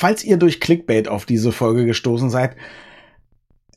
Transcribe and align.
falls 0.00 0.24
ihr 0.24 0.38
durch 0.38 0.60
Clickbait 0.60 1.08
auf 1.08 1.26
diese 1.26 1.52
Folge 1.52 1.84
gestoßen 1.84 2.30
seid, 2.30 2.56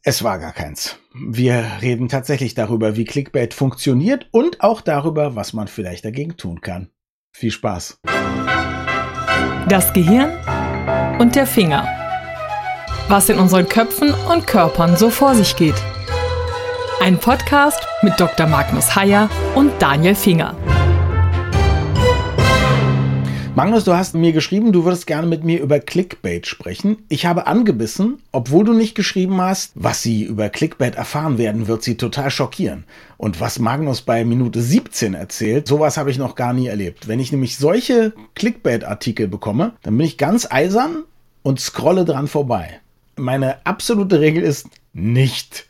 es 0.04 0.24
war 0.24 0.40
gar 0.40 0.54
keins. 0.54 0.98
Wir 1.14 1.66
reden 1.82 2.08
tatsächlich 2.08 2.54
darüber, 2.54 2.96
wie 2.96 3.04
Clickbait 3.04 3.54
funktioniert 3.54 4.28
und 4.32 4.62
auch 4.62 4.80
darüber, 4.80 5.36
was 5.36 5.52
man 5.52 5.68
vielleicht 5.68 6.06
dagegen 6.06 6.38
tun 6.38 6.62
kann. 6.62 6.90
Viel 7.34 7.52
Spaß. 7.52 8.00
Das 9.68 9.92
Gehirn 9.92 10.32
und 11.20 11.36
der 11.36 11.46
Finger. 11.46 11.86
Was 13.10 13.28
in 13.28 13.38
unseren 13.38 13.68
Köpfen 13.68 14.14
und 14.32 14.48
Körpern 14.48 14.96
so 14.96 15.10
vor 15.10 15.36
sich 15.36 15.58
geht. 15.58 15.76
Ein 17.02 17.18
Podcast 17.18 17.86
mit 18.02 18.18
Dr. 18.18 18.48
Magnus 18.48 18.96
Heyer 18.96 19.30
und 19.56 19.74
Daniel 19.82 20.16
Finger. 20.16 20.56
Magnus, 23.56 23.84
du 23.84 23.94
hast 23.94 24.16
mir 24.16 24.32
geschrieben, 24.32 24.72
du 24.72 24.84
würdest 24.84 25.06
gerne 25.06 25.28
mit 25.28 25.44
mir 25.44 25.62
über 25.62 25.80
Clickbait 25.80 26.48
sprechen. 26.48 26.98
Ich 27.08 27.28
habe 27.28 27.46
angebissen, 27.46 28.18
obwohl 28.32 28.66
du 28.66 28.74
nicht 28.74 28.96
geschrieben 28.96 29.40
hast, 29.40 29.74
was 29.76 30.02
sie 30.02 30.24
über 30.24 30.50
Clickbait 30.50 30.96
erfahren 30.96 31.38
werden, 31.38 31.68
wird 31.68 31.84
sie 31.84 31.96
total 31.96 32.32
schockieren. 32.32 32.86
Und 33.18 33.40
was 33.40 33.60
Magnus 33.60 34.02
bei 34.02 34.26
Minute 34.26 34.60
17 34.60 35.14
erzählt, 35.14 35.68
sowas 35.68 35.98
habe 35.98 36.10
ich 36.10 36.18
noch 36.18 36.34
gar 36.34 36.52
nie 36.54 36.66
erlebt. 36.66 37.08
Wenn 37.08 37.20
ich 37.20 37.32
nämlich 37.32 37.58
solche 37.58 38.14
Clickbait-Artikel 38.34 39.28
bekomme, 39.28 39.74
dann 39.84 39.96
bin 39.98 40.08
ich 40.08 40.18
ganz 40.18 40.48
eisern 40.50 41.04
und 41.44 41.60
scrolle 41.60 42.06
dran 42.06 42.28
vorbei. 42.28 42.80
Meine 43.18 43.64
absolute 43.68 44.20
Regel 44.20 44.42
ist 44.42 44.68
nicht 44.94 45.68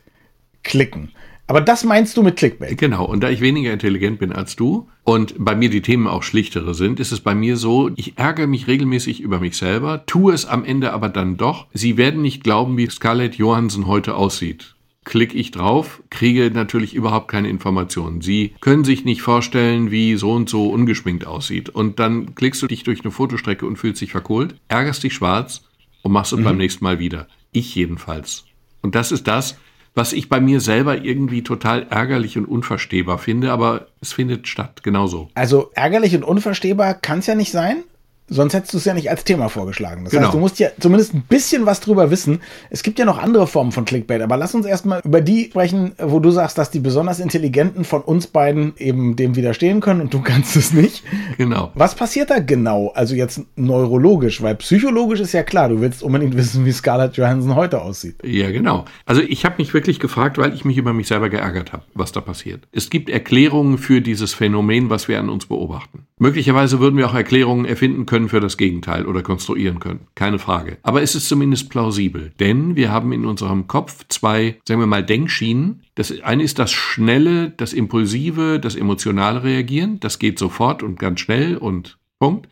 klicken. 0.62 1.12
Aber 1.46 1.60
das 1.60 1.84
meinst 1.84 2.16
du 2.16 2.22
mit 2.22 2.36
Clickbait? 2.36 2.78
Genau, 2.78 3.04
und 3.04 3.20
da 3.20 3.28
ich 3.28 3.40
weniger 3.40 3.72
intelligent 3.72 4.18
bin 4.18 4.32
als 4.32 4.56
du 4.56 4.88
und 5.02 5.34
bei 5.38 5.54
mir 5.54 5.68
die 5.68 5.82
Themen 5.82 6.06
auch 6.06 6.22
schlichtere 6.22 6.74
sind, 6.74 7.00
ist 7.00 7.12
es 7.12 7.20
bei 7.20 7.34
mir 7.34 7.58
so, 7.58 7.90
ich 7.96 8.16
ärgere 8.16 8.46
mich 8.46 8.66
regelmäßig 8.66 9.20
über 9.20 9.40
mich 9.40 9.56
selber, 9.58 10.06
tue 10.06 10.32
es 10.32 10.46
am 10.46 10.64
Ende 10.64 10.92
aber 10.92 11.10
dann 11.10 11.36
doch. 11.36 11.66
Sie 11.74 11.98
werden 11.98 12.22
nicht 12.22 12.42
glauben, 12.42 12.78
wie 12.78 12.88
Scarlett 12.88 13.34
Johansson 13.34 13.86
heute 13.86 14.14
aussieht. 14.14 14.74
Klicke 15.04 15.36
ich 15.36 15.50
drauf, 15.50 16.02
kriege 16.08 16.50
natürlich 16.50 16.94
überhaupt 16.94 17.28
keine 17.28 17.50
Informationen. 17.50 18.22
Sie 18.22 18.54
können 18.62 18.84
sich 18.84 19.04
nicht 19.04 19.20
vorstellen, 19.20 19.90
wie 19.90 20.16
so 20.16 20.32
und 20.32 20.48
so 20.48 20.70
ungeschminkt 20.70 21.26
aussieht. 21.26 21.68
Und 21.68 21.98
dann 21.98 22.34
klickst 22.34 22.62
du 22.62 22.66
dich 22.66 22.84
durch 22.84 23.04
eine 23.04 23.10
Fotostrecke 23.10 23.66
und 23.66 23.76
fühlst 23.76 24.00
dich 24.00 24.12
verkohlt, 24.12 24.54
ärgerst 24.68 25.02
dich 25.02 25.12
schwarz 25.12 25.62
und 26.00 26.12
machst 26.12 26.32
es 26.32 26.38
mhm. 26.38 26.44
beim 26.44 26.56
nächsten 26.56 26.84
Mal 26.84 26.98
wieder. 26.98 27.28
Ich 27.52 27.74
jedenfalls. 27.74 28.46
Und 28.80 28.94
das 28.94 29.12
ist 29.12 29.28
das, 29.28 29.58
was 29.94 30.12
ich 30.12 30.28
bei 30.28 30.40
mir 30.40 30.60
selber 30.60 31.04
irgendwie 31.04 31.42
total 31.42 31.86
ärgerlich 31.88 32.36
und 32.36 32.46
unverstehbar 32.46 33.18
finde, 33.18 33.52
aber 33.52 33.86
es 34.00 34.12
findet 34.12 34.48
statt, 34.48 34.82
genauso. 34.82 35.30
Also 35.34 35.70
ärgerlich 35.74 36.16
und 36.16 36.24
unverstehbar 36.24 36.94
kann 36.94 37.20
es 37.20 37.26
ja 37.26 37.34
nicht 37.34 37.52
sein. 37.52 37.84
Sonst 38.28 38.54
hättest 38.54 38.72
du 38.72 38.78
es 38.78 38.84
ja 38.86 38.94
nicht 38.94 39.10
als 39.10 39.24
Thema 39.24 39.48
vorgeschlagen. 39.48 40.04
Das 40.04 40.12
genau. 40.12 40.24
heißt, 40.24 40.34
du 40.34 40.38
musst 40.38 40.58
ja 40.58 40.68
zumindest 40.80 41.14
ein 41.14 41.22
bisschen 41.28 41.66
was 41.66 41.80
drüber 41.80 42.10
wissen. 42.10 42.40
Es 42.70 42.82
gibt 42.82 42.98
ja 42.98 43.04
noch 43.04 43.18
andere 43.18 43.46
Formen 43.46 43.70
von 43.70 43.84
Clickbait, 43.84 44.22
aber 44.22 44.38
lass 44.38 44.54
uns 44.54 44.64
erstmal 44.64 45.02
über 45.04 45.20
die 45.20 45.46
sprechen, 45.46 45.92
wo 45.98 46.20
du 46.20 46.30
sagst, 46.30 46.56
dass 46.56 46.70
die 46.70 46.80
besonders 46.80 47.20
Intelligenten 47.20 47.84
von 47.84 48.00
uns 48.00 48.26
beiden 48.26 48.72
eben 48.78 49.14
dem 49.16 49.36
widerstehen 49.36 49.80
können 49.80 50.00
und 50.00 50.14
du 50.14 50.22
kannst 50.22 50.56
es 50.56 50.72
nicht. 50.72 51.04
Genau. 51.36 51.70
Was 51.74 51.94
passiert 51.94 52.30
da 52.30 52.38
genau? 52.38 52.92
Also 52.94 53.14
jetzt 53.14 53.42
neurologisch, 53.56 54.40
weil 54.40 54.54
psychologisch 54.56 55.20
ist 55.20 55.32
ja 55.32 55.42
klar, 55.42 55.68
du 55.68 55.80
willst 55.80 56.02
unbedingt 56.02 56.36
wissen, 56.36 56.64
wie 56.64 56.72
Scarlett 56.72 57.16
Johansson 57.16 57.54
heute 57.54 57.82
aussieht. 57.82 58.16
Ja, 58.24 58.50
genau. 58.50 58.84
Also 59.04 59.20
ich 59.20 59.44
habe 59.44 59.56
mich 59.58 59.74
wirklich 59.74 60.00
gefragt, 60.00 60.38
weil 60.38 60.54
ich 60.54 60.64
mich 60.64 60.78
über 60.78 60.92
mich 60.92 61.08
selber 61.08 61.28
geärgert 61.28 61.72
habe, 61.72 61.82
was 61.94 62.12
da 62.12 62.20
passiert. 62.20 62.66
Es 62.72 62.88
gibt 62.88 63.10
Erklärungen 63.10 63.76
für 63.76 64.00
dieses 64.00 64.32
Phänomen, 64.32 64.88
was 64.88 65.08
wir 65.08 65.18
an 65.18 65.28
uns 65.28 65.46
beobachten. 65.46 66.06
Möglicherweise 66.18 66.78
würden 66.80 66.96
wir 66.96 67.08
auch 67.08 67.14
Erklärungen 67.14 67.64
erfinden 67.64 68.06
können, 68.06 68.13
können 68.14 68.28
für 68.28 68.38
das 68.38 68.56
Gegenteil 68.56 69.06
oder 69.06 69.22
konstruieren 69.22 69.80
können. 69.80 70.06
Keine 70.14 70.38
Frage. 70.38 70.78
Aber 70.84 71.02
es 71.02 71.16
ist 71.16 71.28
zumindest 71.28 71.68
plausibel, 71.68 72.30
denn 72.38 72.76
wir 72.76 72.92
haben 72.92 73.10
in 73.10 73.24
unserem 73.24 73.66
Kopf 73.66 74.04
zwei, 74.08 74.60
sagen 74.68 74.78
wir 74.78 74.86
mal, 74.86 75.02
Denkschienen. 75.02 75.82
Das 75.96 76.20
eine 76.20 76.44
ist 76.44 76.60
das 76.60 76.70
schnelle, 76.70 77.50
das 77.50 77.72
impulsive, 77.72 78.60
das 78.60 78.76
emotionale 78.76 79.42
Reagieren. 79.42 79.98
Das 79.98 80.20
geht 80.20 80.38
sofort 80.38 80.84
und 80.84 81.00
ganz 81.00 81.18
schnell 81.18 81.56
und 81.56 81.98
Punkt. 82.20 82.48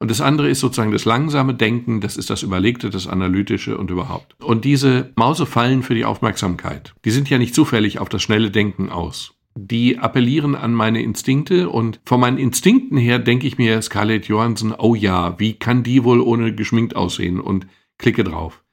Und 0.00 0.10
das 0.10 0.20
andere 0.20 0.48
ist 0.48 0.58
sozusagen 0.58 0.90
das 0.90 1.04
langsame 1.04 1.54
Denken, 1.54 2.00
das 2.00 2.16
ist 2.16 2.28
das 2.28 2.42
Überlegte, 2.42 2.90
das 2.90 3.06
Analytische 3.06 3.78
und 3.78 3.92
überhaupt. 3.92 4.34
Und 4.42 4.64
diese 4.64 5.12
Mausefallen 5.14 5.84
für 5.84 5.94
die 5.94 6.04
Aufmerksamkeit, 6.04 6.92
die 7.04 7.12
sind 7.12 7.30
ja 7.30 7.38
nicht 7.38 7.54
zufällig 7.54 8.00
auf 8.00 8.08
das 8.08 8.20
schnelle 8.20 8.50
Denken 8.50 8.88
aus 8.88 9.33
die 9.56 9.98
appellieren 9.98 10.56
an 10.56 10.72
meine 10.74 11.02
Instinkte 11.02 11.68
und 11.68 12.00
von 12.04 12.20
meinen 12.20 12.38
Instinkten 12.38 12.98
her 12.98 13.18
denke 13.18 13.46
ich 13.46 13.56
mir 13.56 13.80
Scarlett 13.82 14.26
Johansson, 14.26 14.74
oh 14.76 14.94
ja, 14.94 15.38
wie 15.38 15.54
kann 15.54 15.82
die 15.82 16.02
wohl 16.02 16.20
ohne 16.20 16.54
geschminkt 16.54 16.96
aussehen? 16.96 17.40
Und 17.40 17.66
klicke 17.98 18.24
drauf. 18.24 18.64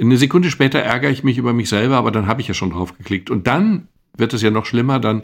Eine 0.00 0.16
Sekunde 0.16 0.50
später 0.50 0.78
ärgere 0.78 1.10
ich 1.10 1.24
mich 1.24 1.36
über 1.36 1.52
mich 1.52 1.68
selber, 1.68 1.96
aber 1.96 2.10
dann 2.10 2.26
habe 2.26 2.40
ich 2.40 2.48
ja 2.48 2.54
schon 2.54 2.70
drauf 2.70 2.96
geklickt. 2.96 3.30
Und 3.30 3.46
dann 3.46 3.88
wird 4.16 4.32
es 4.32 4.40
ja 4.40 4.50
noch 4.50 4.64
schlimmer, 4.64 4.98
dann 4.98 5.22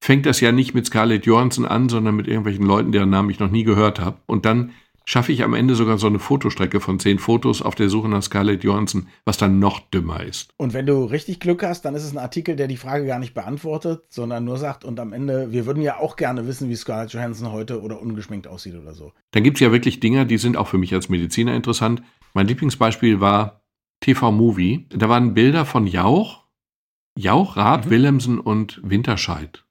fängt 0.00 0.24
das 0.24 0.40
ja 0.40 0.50
nicht 0.50 0.74
mit 0.74 0.86
Scarlett 0.86 1.26
Johansson 1.26 1.66
an, 1.66 1.90
sondern 1.90 2.16
mit 2.16 2.26
irgendwelchen 2.26 2.64
Leuten, 2.64 2.92
deren 2.92 3.10
Namen 3.10 3.28
ich 3.28 3.40
noch 3.40 3.50
nie 3.50 3.64
gehört 3.64 4.00
habe. 4.00 4.16
Und 4.26 4.46
dann 4.46 4.70
schaffe 5.08 5.32
ich 5.32 5.42
am 5.42 5.54
Ende 5.54 5.74
sogar 5.74 5.96
so 5.96 6.06
eine 6.06 6.18
Fotostrecke 6.18 6.80
von 6.80 7.00
zehn 7.00 7.18
Fotos 7.18 7.62
auf 7.62 7.74
der 7.74 7.88
Suche 7.88 8.10
nach 8.10 8.22
Scarlett 8.22 8.62
Johansson, 8.62 9.06
was 9.24 9.38
dann 9.38 9.58
noch 9.58 9.80
dümmer 9.80 10.22
ist. 10.22 10.52
Und 10.58 10.74
wenn 10.74 10.84
du 10.84 11.02
richtig 11.04 11.40
Glück 11.40 11.62
hast, 11.62 11.86
dann 11.86 11.94
ist 11.94 12.04
es 12.04 12.12
ein 12.12 12.18
Artikel, 12.18 12.56
der 12.56 12.68
die 12.68 12.76
Frage 12.76 13.06
gar 13.06 13.18
nicht 13.18 13.32
beantwortet, 13.32 14.02
sondern 14.10 14.44
nur 14.44 14.58
sagt, 14.58 14.84
und 14.84 15.00
am 15.00 15.14
Ende, 15.14 15.50
wir 15.50 15.64
würden 15.64 15.82
ja 15.82 15.96
auch 15.96 16.16
gerne 16.16 16.46
wissen, 16.46 16.68
wie 16.68 16.76
Scarlett 16.76 17.14
Johansson 17.14 17.50
heute 17.50 17.80
oder 17.80 18.02
ungeschminkt 18.02 18.46
aussieht 18.46 18.74
oder 18.74 18.92
so. 18.92 19.14
Dann 19.30 19.44
gibt 19.44 19.56
es 19.56 19.62
ja 19.62 19.72
wirklich 19.72 19.98
Dinge, 19.98 20.26
die 20.26 20.36
sind 20.36 20.58
auch 20.58 20.68
für 20.68 20.76
mich 20.76 20.92
als 20.92 21.08
Mediziner 21.08 21.54
interessant. 21.54 22.02
Mein 22.34 22.46
Lieblingsbeispiel 22.46 23.18
war 23.18 23.62
TV 24.00 24.30
Movie. 24.30 24.88
Da 24.90 25.08
waren 25.08 25.32
Bilder 25.32 25.64
von 25.64 25.86
Jauch, 25.86 26.44
Jauch, 27.16 27.56
Raab, 27.56 27.86
mhm. 27.86 27.90
Willemsen 27.90 28.38
und 28.38 28.78
Winterscheid. 28.84 29.64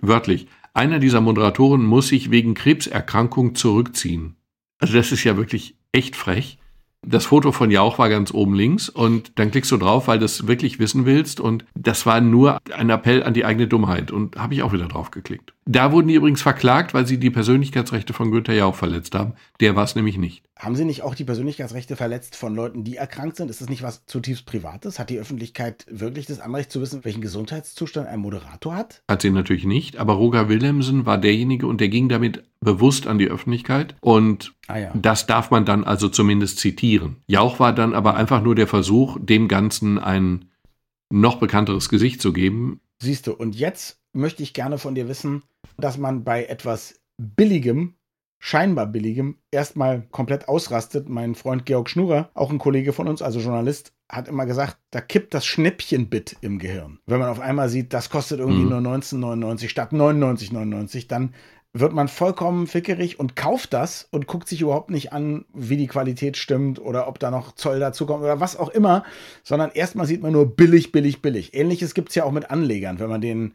Wörtlich. 0.00 0.48
Einer 0.72 0.98
dieser 0.98 1.20
Moderatoren 1.20 1.84
muss 1.84 2.08
sich 2.08 2.30
wegen 2.30 2.54
Krebserkrankung 2.54 3.54
zurückziehen. 3.54 4.37
Also 4.78 4.94
das 4.94 5.12
ist 5.12 5.24
ja 5.24 5.36
wirklich 5.36 5.74
echt 5.92 6.16
frech. 6.16 6.58
Das 7.06 7.26
Foto 7.26 7.52
von 7.52 7.70
Jauch 7.70 7.98
war 7.98 8.08
ganz 8.08 8.32
oben 8.32 8.54
links 8.54 8.88
und 8.88 9.38
dann 9.38 9.50
klickst 9.50 9.70
du 9.70 9.76
drauf, 9.76 10.08
weil 10.08 10.18
du 10.18 10.24
es 10.24 10.48
wirklich 10.48 10.78
wissen 10.78 11.06
willst 11.06 11.38
und 11.38 11.64
das 11.74 12.06
war 12.06 12.20
nur 12.20 12.58
ein 12.74 12.90
Appell 12.90 13.22
an 13.22 13.34
die 13.34 13.44
eigene 13.44 13.68
Dummheit 13.68 14.10
und 14.10 14.36
habe 14.36 14.54
ich 14.54 14.62
auch 14.62 14.72
wieder 14.72 14.88
drauf 14.88 15.12
geklickt. 15.12 15.54
Da 15.70 15.92
wurden 15.92 16.08
die 16.08 16.14
übrigens 16.14 16.40
verklagt, 16.40 16.94
weil 16.94 17.06
sie 17.06 17.18
die 17.18 17.28
Persönlichkeitsrechte 17.28 18.14
von 18.14 18.30
Günther 18.30 18.54
Jauch 18.54 18.74
verletzt 18.74 19.14
haben. 19.14 19.34
Der 19.60 19.76
war 19.76 19.84
es 19.84 19.94
nämlich 19.94 20.16
nicht. 20.16 20.42
Haben 20.56 20.74
Sie 20.74 20.86
nicht 20.86 21.02
auch 21.02 21.14
die 21.14 21.24
Persönlichkeitsrechte 21.24 21.94
verletzt 21.94 22.36
von 22.36 22.54
Leuten, 22.54 22.84
die 22.84 22.96
erkrankt 22.96 23.36
sind? 23.36 23.50
Ist 23.50 23.60
das 23.60 23.68
nicht 23.68 23.82
was 23.82 24.06
zutiefst 24.06 24.46
Privates? 24.46 24.98
Hat 24.98 25.10
die 25.10 25.18
Öffentlichkeit 25.18 25.84
wirklich 25.90 26.24
das 26.24 26.40
Anrecht 26.40 26.72
zu 26.72 26.80
wissen, 26.80 27.04
welchen 27.04 27.20
Gesundheitszustand 27.20 28.08
ein 28.08 28.18
Moderator 28.18 28.74
hat? 28.74 29.02
Hat 29.08 29.20
sie 29.20 29.28
natürlich 29.28 29.66
nicht, 29.66 29.98
aber 29.98 30.14
Roger 30.14 30.48
Willemsen 30.48 31.04
war 31.04 31.18
derjenige 31.18 31.66
und 31.66 31.82
der 31.82 31.90
ging 31.90 32.08
damit 32.08 32.44
bewusst 32.60 33.06
an 33.06 33.18
die 33.18 33.28
Öffentlichkeit 33.28 33.94
und 34.00 34.54
ah 34.68 34.78
ja. 34.78 34.90
das 34.94 35.26
darf 35.26 35.50
man 35.50 35.66
dann 35.66 35.84
also 35.84 36.08
zumindest 36.08 36.60
zitieren. 36.60 37.16
Jauch 37.26 37.60
war 37.60 37.74
dann 37.74 37.92
aber 37.92 38.16
einfach 38.16 38.42
nur 38.42 38.54
der 38.54 38.68
Versuch, 38.68 39.18
dem 39.20 39.48
Ganzen 39.48 39.98
ein 39.98 40.46
noch 41.10 41.36
bekannteres 41.38 41.90
Gesicht 41.90 42.22
zu 42.22 42.32
geben. 42.32 42.80
Siehst 43.00 43.26
du, 43.26 43.32
und 43.32 43.54
jetzt 43.54 44.00
möchte 44.12 44.42
ich 44.42 44.54
gerne 44.54 44.78
von 44.78 44.94
dir 44.94 45.08
wissen, 45.08 45.42
dass 45.78 45.98
man 45.98 46.24
bei 46.24 46.44
etwas 46.44 47.00
Billigem 47.16 47.94
scheinbar 48.38 48.86
billigem 48.86 49.38
erstmal 49.50 50.02
komplett 50.10 50.48
ausrastet. 50.48 51.08
Mein 51.08 51.34
Freund 51.34 51.66
Georg 51.66 51.90
Schnurer, 51.90 52.30
auch 52.34 52.50
ein 52.50 52.58
Kollege 52.58 52.92
von 52.92 53.08
uns, 53.08 53.22
also 53.22 53.40
Journalist, 53.40 53.92
hat 54.08 54.28
immer 54.28 54.46
gesagt, 54.46 54.78
da 54.90 55.00
kippt 55.00 55.34
das 55.34 55.44
Schnäppchenbit 55.44 56.36
im 56.40 56.58
Gehirn. 56.58 56.98
Wenn 57.06 57.18
man 57.18 57.28
auf 57.28 57.40
einmal 57.40 57.68
sieht, 57.68 57.92
das 57.92 58.10
kostet 58.10 58.40
irgendwie 58.40 58.62
mhm. 58.62 58.68
nur 58.68 58.78
19,99 58.78 59.68
statt 59.68 59.92
99,99, 59.92 61.08
dann 61.08 61.34
wird 61.74 61.92
man 61.92 62.08
vollkommen 62.08 62.66
fickerig 62.66 63.20
und 63.20 63.36
kauft 63.36 63.74
das 63.74 64.08
und 64.10 64.26
guckt 64.26 64.48
sich 64.48 64.62
überhaupt 64.62 64.90
nicht 64.90 65.12
an, 65.12 65.44
wie 65.52 65.76
die 65.76 65.86
Qualität 65.86 66.38
stimmt 66.38 66.80
oder 66.80 67.06
ob 67.06 67.18
da 67.18 67.30
noch 67.30 67.54
Zoll 67.54 67.78
dazukommt 67.78 68.22
oder 68.22 68.40
was 68.40 68.56
auch 68.56 68.70
immer, 68.70 69.04
sondern 69.42 69.70
erstmal 69.72 70.06
sieht 70.06 70.22
man 70.22 70.32
nur 70.32 70.56
billig, 70.56 70.92
billig, 70.92 71.20
billig. 71.20 71.52
Ähnliches 71.52 71.92
gibt 71.92 72.08
es 72.08 72.14
ja 72.14 72.24
auch 72.24 72.32
mit 72.32 72.50
Anlegern, 72.50 72.98
wenn 72.98 73.10
man 73.10 73.20
den 73.20 73.54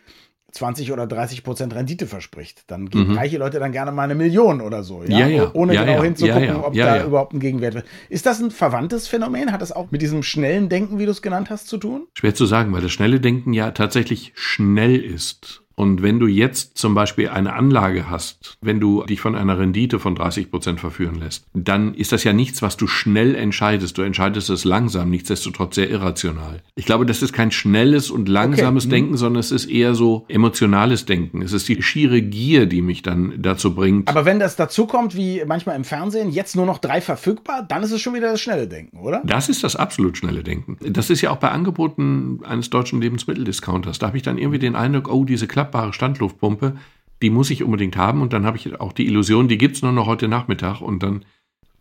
20 0.54 0.92
oder 0.92 1.08
30 1.08 1.44
Prozent 1.44 1.74
Rendite 1.74 2.06
verspricht. 2.06 2.64
Dann 2.68 2.90
geben 2.90 3.12
mhm. 3.12 3.18
reiche 3.18 3.38
Leute 3.38 3.60
dann 3.60 3.72
gerne 3.72 3.92
mal 3.92 4.04
eine 4.04 4.16
Million 4.16 4.62
oder 4.62 4.84
so, 4.84 5.04
ja? 5.04 5.20
ja, 5.20 5.28
ja. 5.28 5.52
ohne 5.54 5.74
ja, 5.74 5.84
genau 5.84 6.04
hinzugucken, 6.04 6.58
ob 6.58 6.74
da 6.76 7.04
überhaupt 7.04 7.34
ein 7.34 7.40
Gegenwert 7.40 7.74
wird. 7.74 7.86
Ist 8.10 8.26
das 8.28 8.40
ein 8.40 8.52
verwandtes 8.52 9.08
Phänomen? 9.08 9.52
Hat 9.52 9.62
das 9.62 9.72
auch 9.72 9.90
mit 9.90 10.02
diesem 10.02 10.22
schnellen 10.22 10.70
Denken, 10.70 11.00
wie 11.00 11.06
du 11.06 11.12
es 11.12 11.24
genannt 11.24 11.50
hast, 11.50 11.68
zu 11.68 11.78
tun? 11.78 12.08
Schwer 12.14 12.36
zu 12.36 12.46
sagen, 12.46 12.72
weil 12.72 12.82
das 12.82 12.92
schnelle 12.92 13.20
Denken 13.20 13.54
ja 13.54 13.72
tatsächlich 13.72 14.32
schnell 14.36 14.96
ist. 14.96 15.62
Und 15.75 16.04
wenn 16.04 16.20
du 16.20 16.28
jetzt 16.28 16.78
zum 16.78 16.94
Beispiel 16.94 17.30
eine 17.30 17.54
Anlage 17.54 18.10
hast, 18.10 18.58
wenn 18.62 18.80
du 18.80 19.04
dich 19.04 19.22
von 19.22 19.36
einer 19.36 19.58
Rendite 19.58 20.00
von 20.00 20.16
30 20.16 20.52
Prozent 20.52 20.80
verführen 20.80 21.16
lässt, 21.16 21.46
dann 21.54 21.94
ist 21.96 22.12
das 22.12 22.24
ja 22.24 22.34
nichts, 22.34 22.62
was 22.62 22.78
du 22.78 22.88
schnell 22.88 23.36
entscheidest. 23.36 23.98
Du 23.98 24.04
entscheidest 24.04 24.50
es 24.50 24.66
langsam, 24.66 25.10
nichtsdestotrotz 25.10 25.75
sehr 25.75 25.90
irrational. 25.90 26.62
Ich 26.75 26.86
glaube, 26.86 27.06
das 27.06 27.22
ist 27.22 27.34
kein 27.34 27.52
schnelles 27.52 28.12
und 28.12 28.30
langsames 28.30 28.86
okay. 28.86 28.96
Denken, 28.96 29.18
sondern 29.18 29.40
es 29.40 29.52
ist 29.52 29.66
eher 29.66 29.96
so 29.96 30.25
emotionales 30.28 31.06
Denken. 31.06 31.42
Es 31.42 31.54
ist 31.54 31.68
die 31.68 31.81
schiere 31.81 32.22
Gier, 32.22 32.68
die 32.68 32.81
mich 32.81 33.02
dann 33.02 33.34
dazu 33.40 33.74
bringt. 33.74 34.08
Aber 34.08 34.25
wenn 34.25 34.40
das 34.40 34.56
dazu 34.56 34.86
kommt, 34.86 35.16
wie 35.16 35.44
manchmal 35.46 35.75
im 35.75 35.84
Fernsehen, 35.84 36.30
jetzt 36.30 36.56
nur 36.56 36.66
noch 36.66 36.78
drei 36.78 37.02
verfügbar, 37.02 37.66
dann 37.68 37.81
ist 37.81 37.92
es 37.92 38.02
schon 38.02 38.14
wieder 38.14 38.31
das 38.31 38.42
schnelle 38.42 38.68
Denken, 38.68 38.98
oder? 39.00 39.22
Das 39.25 39.50
ist 39.50 39.64
das 39.64 39.75
absolut 39.75 40.18
schnelle 40.18 40.44
Denken. 40.44 40.78
Das 40.94 41.10
ist 41.10 41.22
ja 41.22 41.31
auch 41.31 41.38
bei 41.38 41.50
Angeboten 41.50 42.42
eines 42.44 42.70
deutschen 42.70 43.02
Lebensmitteldiscounters. 43.02 43.98
Da 44.00 44.08
habe 44.08 44.18
ich 44.18 44.24
dann 44.24 44.38
irgendwie 44.38 44.60
den 44.60 44.75
Eindruck, 44.75 45.12
oh, 45.12 45.25
diese 45.25 45.48
Klappe 45.48 45.62
klappbare 45.63 45.94
Standluftpumpe, 45.94 46.75
die 47.21 47.30
muss 47.30 47.50
ich 47.50 47.63
unbedingt 47.63 47.95
haben 47.95 48.21
und 48.21 48.33
dann 48.33 48.45
habe 48.45 48.57
ich 48.57 48.80
auch 48.81 48.92
die 48.92 49.07
Illusion, 49.07 49.48
die 49.48 49.57
gibt 49.57 49.77
es 49.77 49.81
nur 49.81 49.94
noch 49.94 50.07
heute 50.07 50.27
Nachmittag 50.27 50.81
und 50.81 51.01
dann 51.01 51.24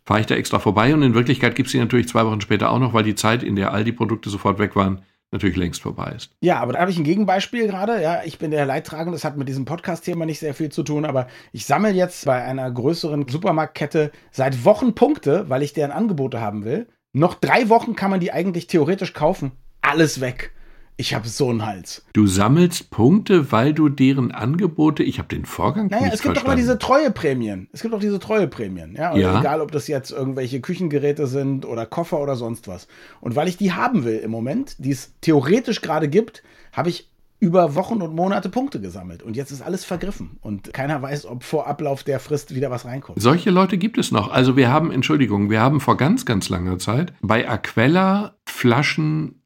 fahre 0.04 0.20
ich 0.20 0.26
da 0.26 0.36
extra 0.36 0.60
vorbei 0.60 0.94
und 0.94 1.02
in 1.02 1.14
Wirklichkeit 1.14 1.56
gibt 1.56 1.66
es 1.66 1.72
sie 1.72 1.78
natürlich 1.78 2.08
zwei 2.08 2.24
Wochen 2.24 2.40
später 2.40 2.70
auch 2.70 2.78
noch, 2.78 2.94
weil 2.94 3.02
die 3.02 3.16
Zeit, 3.16 3.42
in 3.42 3.56
der 3.56 3.72
all 3.72 3.82
die 3.82 3.92
Produkte 3.92 4.30
sofort 4.30 4.60
weg 4.60 4.76
waren, 4.76 5.02
natürlich 5.32 5.56
längst 5.56 5.82
vorbei 5.82 6.12
ist. 6.14 6.30
Ja, 6.40 6.60
aber 6.60 6.74
da 6.74 6.80
habe 6.80 6.90
ich 6.90 6.98
ein 6.98 7.04
Gegenbeispiel 7.04 7.66
gerade. 7.66 8.02
Ja, 8.02 8.20
ich 8.24 8.38
bin 8.38 8.50
der 8.50 8.66
Leidtragende, 8.66 9.12
das 9.12 9.24
hat 9.24 9.36
mit 9.36 9.48
diesem 9.48 9.64
Podcast-Thema 9.64 10.26
nicht 10.26 10.38
sehr 10.38 10.54
viel 10.54 10.70
zu 10.70 10.82
tun, 10.82 11.04
aber 11.04 11.26
ich 11.52 11.64
sammle 11.64 11.90
jetzt 11.90 12.26
bei 12.26 12.44
einer 12.44 12.70
größeren 12.70 13.26
Supermarktkette 13.26 14.12
seit 14.30 14.64
Wochen 14.64 14.94
Punkte, 14.94 15.48
weil 15.48 15.62
ich 15.62 15.72
deren 15.72 15.90
Angebote 15.90 16.40
haben 16.40 16.64
will. 16.64 16.86
Noch 17.14 17.34
drei 17.34 17.68
Wochen 17.68 17.96
kann 17.96 18.10
man 18.10 18.20
die 18.20 18.32
eigentlich 18.32 18.66
theoretisch 18.66 19.12
kaufen. 19.12 19.52
Alles 19.80 20.20
weg. 20.20 20.52
Ich 20.96 21.14
habe 21.14 21.26
so 21.26 21.48
einen 21.48 21.64
Hals. 21.64 22.04
Du 22.12 22.26
sammelst 22.26 22.90
Punkte, 22.90 23.50
weil 23.50 23.72
du 23.72 23.88
deren 23.88 24.30
Angebote, 24.30 25.02
ich 25.02 25.18
habe 25.18 25.28
den 25.28 25.44
Vorgang 25.44 25.88
naja, 25.88 26.04
nicht 26.04 26.14
es 26.14 26.22
gibt 26.22 26.34
verstanden. 26.34 26.38
doch 26.40 26.46
mal 26.46 26.56
diese 26.56 26.78
Treueprämien. 26.78 27.68
Es 27.72 27.82
gibt 27.82 27.94
doch 27.94 28.00
diese 28.00 28.18
Treueprämien. 28.18 28.94
Ja? 28.96 29.16
ja. 29.16 29.40
Egal, 29.40 29.60
ob 29.60 29.72
das 29.72 29.88
jetzt 29.88 30.10
irgendwelche 30.10 30.60
Küchengeräte 30.60 31.26
sind 31.26 31.64
oder 31.64 31.86
Koffer 31.86 32.20
oder 32.20 32.36
sonst 32.36 32.68
was. 32.68 32.88
Und 33.20 33.36
weil 33.36 33.48
ich 33.48 33.56
die 33.56 33.72
haben 33.72 34.04
will 34.04 34.18
im 34.18 34.30
Moment, 34.30 34.76
die 34.78 34.90
es 34.90 35.14
theoretisch 35.20 35.80
gerade 35.80 36.08
gibt, 36.08 36.42
habe 36.72 36.90
ich 36.90 37.08
über 37.42 37.74
Wochen 37.74 38.02
und 38.02 38.14
Monate 38.14 38.48
Punkte 38.48 38.80
gesammelt. 38.80 39.24
Und 39.24 39.34
jetzt 39.34 39.50
ist 39.50 39.62
alles 39.62 39.84
vergriffen. 39.84 40.38
Und 40.42 40.72
keiner 40.72 41.02
weiß, 41.02 41.26
ob 41.26 41.42
vor 41.42 41.66
Ablauf 41.66 42.04
der 42.04 42.20
Frist 42.20 42.54
wieder 42.54 42.70
was 42.70 42.84
reinkommt. 42.84 43.20
Solche 43.20 43.50
Leute 43.50 43.78
gibt 43.78 43.98
es 43.98 44.12
noch. 44.12 44.30
Also 44.30 44.56
wir 44.56 44.70
haben, 44.70 44.92
Entschuldigung, 44.92 45.50
wir 45.50 45.60
haben 45.60 45.80
vor 45.80 45.96
ganz, 45.96 46.24
ganz 46.24 46.48
langer 46.48 46.78
Zeit 46.78 47.12
bei 47.20 47.48
Aquella 47.48 48.36
Flaschen 48.46 49.41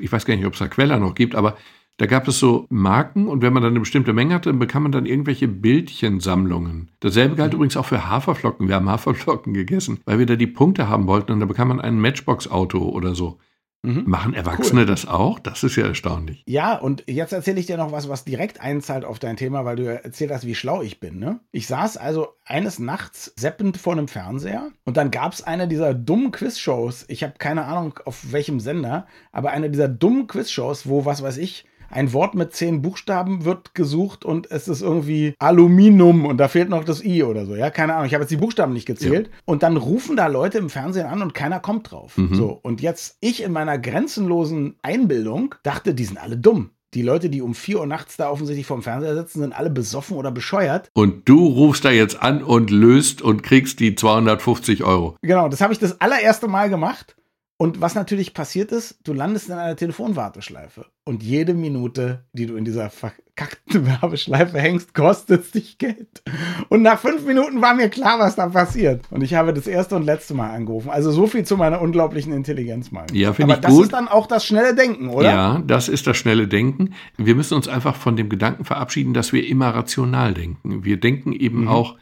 ich 0.00 0.12
weiß 0.12 0.24
gar 0.24 0.36
nicht, 0.36 0.46
ob 0.46 0.54
es 0.54 0.62
Aquella 0.62 0.98
noch 0.98 1.14
gibt, 1.14 1.34
aber 1.34 1.56
da 1.98 2.06
gab 2.06 2.26
es 2.26 2.38
so 2.38 2.66
Marken 2.70 3.28
und 3.28 3.42
wenn 3.42 3.52
man 3.52 3.62
dann 3.62 3.72
eine 3.72 3.80
bestimmte 3.80 4.12
Menge 4.12 4.34
hatte, 4.34 4.48
dann 4.48 4.58
bekam 4.58 4.84
man 4.84 4.92
dann 4.92 5.06
irgendwelche 5.06 5.46
Bildchensammlungen. 5.46 6.90
Dasselbe 7.00 7.36
galt 7.36 7.52
mhm. 7.52 7.56
übrigens 7.56 7.76
auch 7.76 7.86
für 7.86 8.08
Haferflocken. 8.08 8.66
Wir 8.66 8.76
haben 8.76 8.88
Haferflocken 8.88 9.54
gegessen, 9.54 10.00
weil 10.04 10.18
wir 10.18 10.26
da 10.26 10.36
die 10.36 10.46
Punkte 10.46 10.88
haben 10.88 11.06
wollten 11.06 11.32
und 11.32 11.40
da 11.40 11.46
bekam 11.46 11.68
man 11.68 11.80
ein 11.80 12.00
Matchbox-Auto 12.00 12.78
oder 12.78 13.14
so. 13.14 13.38
Mhm. 13.82 14.04
Machen 14.06 14.32
Erwachsene 14.32 14.82
cool. 14.82 14.86
das 14.86 15.06
auch? 15.06 15.40
Das 15.40 15.64
ist 15.64 15.74
ja 15.74 15.86
erstaunlich. 15.86 16.44
Ja, 16.46 16.76
und 16.76 17.02
jetzt 17.08 17.32
erzähle 17.32 17.58
ich 17.58 17.66
dir 17.66 17.76
noch 17.76 17.90
was, 17.90 18.08
was 18.08 18.24
direkt 18.24 18.60
einzahlt 18.60 19.04
auf 19.04 19.18
dein 19.18 19.36
Thema, 19.36 19.64
weil 19.64 19.76
du 19.76 19.84
erzählt 19.86 20.30
hast, 20.30 20.46
wie 20.46 20.54
schlau 20.54 20.82
ich 20.82 21.00
bin. 21.00 21.18
Ne? 21.18 21.40
Ich 21.50 21.66
saß 21.66 21.96
also 21.96 22.28
eines 22.44 22.78
Nachts 22.78 23.32
seppend 23.36 23.76
vor 23.76 23.94
einem 23.94 24.06
Fernseher 24.06 24.70
und 24.84 24.96
dann 24.96 25.10
gab 25.10 25.32
es 25.32 25.42
eine 25.42 25.66
dieser 25.66 25.94
dummen 25.94 26.30
Quizshows. 26.30 27.06
Ich 27.08 27.24
habe 27.24 27.34
keine 27.38 27.64
Ahnung 27.64 27.98
auf 28.04 28.32
welchem 28.32 28.60
Sender, 28.60 29.06
aber 29.32 29.50
eine 29.50 29.68
dieser 29.68 29.88
dummen 29.88 30.28
Quizshows, 30.28 30.88
wo, 30.88 31.04
was 31.04 31.22
weiß 31.22 31.38
ich, 31.38 31.64
ein 31.92 32.12
Wort 32.12 32.34
mit 32.34 32.54
zehn 32.54 32.82
Buchstaben 32.82 33.44
wird 33.44 33.74
gesucht 33.74 34.24
und 34.24 34.50
es 34.50 34.68
ist 34.68 34.82
irgendwie 34.82 35.34
Aluminium 35.38 36.24
und 36.24 36.38
da 36.38 36.48
fehlt 36.48 36.68
noch 36.68 36.84
das 36.84 37.04
I 37.04 37.22
oder 37.22 37.46
so. 37.46 37.54
Ja, 37.54 37.70
keine 37.70 37.94
Ahnung. 37.94 38.06
Ich 38.06 38.14
habe 38.14 38.22
jetzt 38.22 38.30
die 38.30 38.36
Buchstaben 38.36 38.72
nicht 38.72 38.86
gezählt. 38.86 39.28
Ja. 39.28 39.32
Und 39.44 39.62
dann 39.62 39.76
rufen 39.76 40.16
da 40.16 40.26
Leute 40.26 40.58
im 40.58 40.70
Fernsehen 40.70 41.06
an 41.06 41.22
und 41.22 41.34
keiner 41.34 41.60
kommt 41.60 41.90
drauf. 41.90 42.16
Mhm. 42.16 42.34
So. 42.34 42.58
Und 42.62 42.80
jetzt 42.80 43.16
ich 43.20 43.42
in 43.42 43.52
meiner 43.52 43.78
grenzenlosen 43.78 44.76
Einbildung 44.82 45.54
dachte, 45.62 45.94
die 45.94 46.04
sind 46.04 46.18
alle 46.18 46.36
dumm. 46.36 46.70
Die 46.94 47.02
Leute, 47.02 47.30
die 47.30 47.40
um 47.40 47.54
4 47.54 47.80
Uhr 47.80 47.86
nachts 47.86 48.18
da 48.18 48.28
offensichtlich 48.28 48.66
vorm 48.66 48.82
Fernseher 48.82 49.14
sitzen, 49.14 49.40
sind 49.40 49.54
alle 49.54 49.70
besoffen 49.70 50.18
oder 50.18 50.30
bescheuert. 50.30 50.90
Und 50.92 51.26
du 51.26 51.46
rufst 51.46 51.86
da 51.86 51.90
jetzt 51.90 52.20
an 52.20 52.42
und 52.42 52.70
löst 52.70 53.22
und 53.22 53.42
kriegst 53.42 53.80
die 53.80 53.94
250 53.94 54.84
Euro. 54.84 55.16
Genau, 55.22 55.48
das 55.48 55.62
habe 55.62 55.72
ich 55.72 55.78
das 55.78 56.02
allererste 56.02 56.48
Mal 56.48 56.68
gemacht. 56.68 57.16
Und 57.62 57.80
was 57.80 57.94
natürlich 57.94 58.34
passiert 58.34 58.72
ist, 58.72 58.98
du 59.04 59.12
landest 59.12 59.48
in 59.48 59.54
einer 59.54 59.76
Telefonwarteschleife. 59.76 60.86
Und 61.04 61.22
jede 61.22 61.54
Minute, 61.54 62.24
die 62.32 62.46
du 62.46 62.56
in 62.56 62.64
dieser 62.64 62.90
verkackten 62.90 63.86
Werbeschleife 64.00 64.58
hängst, 64.58 64.94
kostet 64.94 65.54
dich 65.54 65.78
Geld. 65.78 66.24
Und 66.70 66.82
nach 66.82 66.98
fünf 66.98 67.24
Minuten 67.24 67.62
war 67.62 67.74
mir 67.74 67.88
klar, 67.88 68.18
was 68.18 68.34
da 68.34 68.48
passiert. 68.48 69.04
Und 69.10 69.22
ich 69.22 69.34
habe 69.34 69.54
das 69.54 69.68
erste 69.68 69.94
und 69.94 70.02
letzte 70.02 70.34
Mal 70.34 70.50
angerufen. 70.50 70.90
Also 70.90 71.12
so 71.12 71.28
viel 71.28 71.44
zu 71.44 71.56
meiner 71.56 71.80
unglaublichen 71.80 72.32
Intelligenz 72.32 72.90
mal. 72.90 73.06
Ja, 73.12 73.32
finde 73.32 73.52
ich 73.52 73.60
gut. 73.60 73.64
Aber 73.64 73.76
das 73.76 73.84
ist 73.84 73.92
dann 73.92 74.08
auch 74.08 74.26
das 74.26 74.44
schnelle 74.44 74.74
Denken, 74.74 75.08
oder? 75.08 75.30
Ja, 75.30 75.62
das 75.64 75.88
ist 75.88 76.08
das 76.08 76.16
schnelle 76.16 76.48
Denken. 76.48 76.94
Wir 77.16 77.36
müssen 77.36 77.54
uns 77.54 77.68
einfach 77.68 77.94
von 77.94 78.16
dem 78.16 78.28
Gedanken 78.28 78.64
verabschieden, 78.64 79.14
dass 79.14 79.32
wir 79.32 79.46
immer 79.46 79.68
rational 79.68 80.34
denken. 80.34 80.84
Wir 80.84 80.98
denken 80.98 81.32
eben 81.32 81.60
mhm. 81.60 81.68
auch 81.68 81.94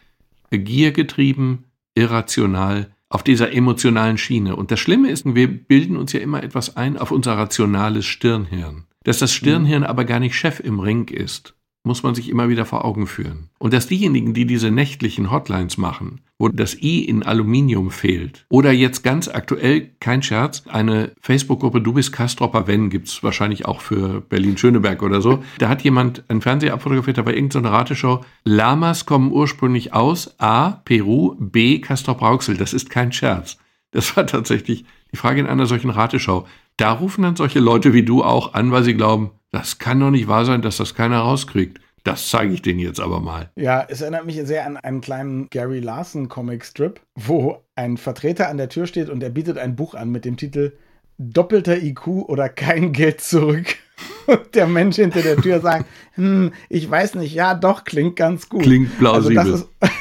giergetrieben, 0.51 1.67
irrational 1.95 2.87
auf 3.11 3.23
dieser 3.23 3.53
emotionalen 3.53 4.17
Schiene. 4.17 4.57
Und 4.57 4.71
das 4.71 4.81
Schlimme 4.81 5.11
ist, 5.11 5.27
wir 5.35 5.49
bilden 5.49 5.97
uns 5.97 6.13
ja 6.13 6.21
immer 6.21 6.43
etwas 6.43 6.77
ein 6.77 6.97
auf 6.97 7.11
unser 7.11 7.37
rationales 7.37 8.07
Stirnhirn. 8.07 8.87
Dass 9.05 9.19
das 9.19 9.33
Stirnhirn 9.33 9.85
aber 9.85 10.05
gar 10.05 10.21
nicht 10.21 10.37
Chef 10.37 10.61
im 10.61 10.79
Ring 10.79 11.09
ist, 11.09 11.55
muss 11.83 12.03
man 12.03 12.15
sich 12.15 12.29
immer 12.29 12.49
wieder 12.49 12.67
vor 12.67 12.85
Augen 12.85 13.07
führen. 13.07 13.49
Und 13.59 13.73
dass 13.73 13.87
diejenigen, 13.87 14.35
die 14.35 14.45
diese 14.45 14.71
nächtlichen 14.71 15.31
Hotlines 15.31 15.79
machen, 15.79 16.21
wo 16.39 16.49
das 16.49 16.75
I 16.81 17.05
in 17.05 17.23
Aluminium 17.23 17.91
fehlt, 17.91 18.45
oder 18.49 18.73
jetzt 18.73 19.03
ganz 19.03 19.29
aktuell, 19.29 19.91
kein 20.01 20.23
Scherz, 20.23 20.65
eine 20.69 21.13
Facebook-Gruppe 21.21 21.81
Du 21.81 21.95
bist 21.95 22.13
Kastropper 22.13 22.67
Wenn, 22.67 22.91
gibt's 22.91 23.23
wahrscheinlich 23.23 23.67
auch 23.67 23.81
für 23.81 24.21
Berlin-Schöneberg 24.21 25.03
oder 25.03 25.21
so, 25.21 25.43
da 25.59 25.69
hat 25.69 25.83
jemand 25.83 26.25
ein 26.29 26.41
Fernseher 26.41 26.75
abfotografiert, 26.75 27.19
da 27.19 27.27
war 27.27 27.35
irgendeine 27.35 27.73
Rateshow, 27.73 28.25
Lamas 28.45 29.07
kommen 29.07 29.33
ursprünglich 29.33 29.93
aus 29.95 30.35
A, 30.39 30.71
Peru, 30.85 31.37
B, 31.39 31.79
Castrop 31.81 32.21
Rauxel. 32.21 32.57
Das 32.57 32.75
ist 32.75 32.91
kein 32.91 33.13
Scherz. 33.13 33.59
Das 33.93 34.17
war 34.17 34.27
tatsächlich 34.27 34.85
die 35.13 35.17
Frage 35.17 35.41
in 35.41 35.47
einer 35.47 35.67
solchen 35.67 35.91
Rateschau. 35.91 36.47
Da 36.81 36.93
rufen 36.93 37.21
dann 37.21 37.37
solche 37.37 37.61
Leute 37.61 37.93
wie 37.93 38.05
du 38.05 38.25
auch 38.25 38.55
an, 38.55 38.73
weil 38.73 38.83
sie 38.83 38.95
glauben, 38.95 39.33
das 39.51 39.79
kann 39.79 40.01
doch 40.01 40.11
nicht 40.11 40.29
wahr 40.29 40.47
sein, 40.47 40.63
dass 40.63 40.79
das 40.79 40.95
keiner 40.95 41.19
rauskriegt. 41.19 41.79
Das 42.05 42.31
zeige 42.31 42.55
ich 42.55 42.63
denen 42.63 42.79
jetzt 42.81 43.01
aber 43.01 43.21
mal. 43.21 43.51
Ja, 43.55 43.85
es 43.87 44.01
erinnert 44.01 44.25
mich 44.25 44.41
sehr 44.45 44.65
an 44.65 44.79
einen 44.79 45.03
kleinen 45.03 45.51
Gary 45.51 45.81
Larson 45.81 46.31
Comic 46.31 46.65
Strip, 46.65 47.03
wo 47.15 47.63
ein 47.75 47.99
Vertreter 47.99 48.49
an 48.49 48.57
der 48.57 48.71
Tür 48.71 48.87
steht 48.87 49.11
und 49.11 49.23
er 49.23 49.29
bietet 49.29 49.59
ein 49.59 49.77
Buch 49.77 49.95
an 49.95 50.09
mit 50.09 50.25
dem 50.25 50.39
Titel 50.39 50.73
Doppelter 51.19 51.77
IQ 51.77 52.07
oder 52.07 52.49
kein 52.49 52.95
Geld 52.95 53.21
zurück. 53.21 53.77
Und 54.27 54.55
der 54.55 54.67
Mensch 54.67 54.97
hinter 54.97 55.21
der 55.21 55.37
Tür 55.37 55.61
sagt, 55.61 55.85
hm, 56.15 56.53
ich 56.71 56.91
weiß 56.91 57.17
nicht, 57.17 57.35
ja, 57.35 57.53
doch, 57.53 57.85
klingt 57.85 58.17
ganz 58.17 58.49
gut. 58.49 58.63
Klingt 58.63 58.99
plausibel. 58.99 59.39
Also 59.39 59.51
das 59.51 59.61
ist 59.61 60.00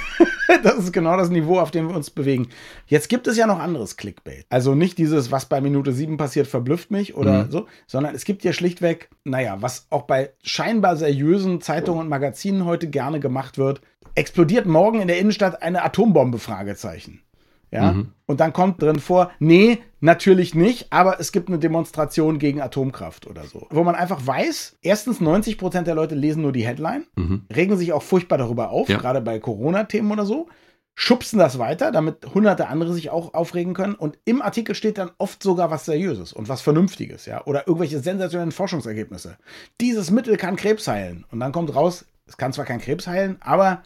das 0.64 0.76
ist 0.76 0.94
genau 0.94 1.16
das 1.18 1.30
Niveau, 1.30 1.60
auf 1.60 1.72
dem 1.72 1.90
wir 1.90 1.96
uns 1.96 2.10
bewegen. 2.10 2.50
Jetzt 2.88 3.10
gibt 3.10 3.28
es 3.28 3.38
ja 3.38 3.46
noch 3.46 3.60
anderes 3.60 3.98
Clickbait. 3.98 4.46
Also 4.50 4.76
nicht 4.76 4.98
dieses, 4.98 5.32
was 5.32 5.46
bei 5.46 5.62
Minute 5.62 5.94
7 5.94 6.18
passiert, 6.18 6.48
verblüfft 6.48 6.92
mich 6.92 7.16
oder 7.16 7.46
mhm. 7.46 7.52
so, 7.52 7.68
sondern 7.88 8.16
es 8.16 8.26
gibt 8.26 8.44
ja 8.44 8.54
schlichtweg, 8.54 9.10
naja, 9.24 9.58
was 9.60 9.86
auch 9.90 10.04
bei 10.04 10.32
scheinbar 10.42 10.96
seriösen 10.96 11.62
Zeitungen 11.62 12.02
und 12.02 12.10
Magazinen 12.10 12.66
heute 12.66 12.90
gerne 12.90 13.20
gemacht 13.20 13.58
wird, 13.58 13.82
explodiert 14.16 14.66
morgen 14.66 15.02
in 15.02 15.08
der 15.08 15.20
Innenstadt 15.20 15.62
eine 15.62 15.84
Atombombe? 15.84 16.40
Fragezeichen. 16.40 17.22
Ja. 17.72 17.94
Mhm. 17.94 18.14
Und 18.26 18.40
dann 18.40 18.54
kommt 18.54 18.82
drin 18.82 19.00
vor, 19.00 19.32
nee, 19.40 19.80
natürlich 20.00 20.56
nicht, 20.56 20.92
aber 20.92 21.20
es 21.20 21.32
gibt 21.32 21.50
eine 21.50 21.60
Demonstration 21.60 22.40
gegen 22.40 22.62
Atomkraft 22.62 23.28
oder 23.28 23.44
so. 23.44 23.68
Wo 23.70 23.84
man 23.84 23.96
einfach 23.96 24.26
weiß, 24.26 24.78
erstens 24.82 25.22
90 25.22 25.58
Prozent 25.58 25.88
der 25.88 25.96
Leute 25.96 26.16
lesen 26.16 26.42
nur 26.42 26.52
die 26.52 26.66
Headline, 26.66 27.06
mhm. 27.16 27.44
regen 27.54 27.78
sich 27.78 27.94
auch 27.94 28.04
furchtbar 28.04 28.38
darüber 28.38 28.70
auf, 28.70 28.90
ja. 28.90 28.98
gerade 28.98 29.22
bei 29.22 29.40
Corona-Themen 29.40 30.12
oder 30.12 30.26
so, 30.26 30.48
schubsen 30.96 31.40
das 31.40 31.60
weiter, 31.60 31.92
damit 31.92 32.34
hunderte 32.34 32.68
andere 32.68 32.94
sich 32.94 33.10
auch 33.10 33.34
aufregen 33.34 33.74
können. 33.74 33.96
Und 33.96 34.18
im 34.26 34.42
Artikel 34.42 34.76
steht 34.76 34.98
dann 34.98 35.12
oft 35.18 35.42
sogar 35.42 35.72
was 35.72 35.86
Seriöses 35.86 36.34
und 36.34 36.50
was 36.50 36.62
Vernünftiges, 36.62 37.26
ja, 37.26 37.46
oder 37.46 37.68
irgendwelche 37.68 38.00
sensationellen 38.00 38.52
Forschungsergebnisse. 38.52 39.38
Dieses 39.80 40.12
Mittel 40.12 40.36
kann 40.36 40.58
Krebs 40.58 40.88
heilen. 40.90 41.26
Und 41.32 41.40
dann 41.40 41.54
kommt 41.54 41.74
raus, 41.74 42.06
es 42.26 42.36
kann 42.36 42.52
zwar 42.52 42.66
kein 42.66 42.82
Krebs 42.82 43.08
heilen, 43.08 43.38
aber 43.40 43.82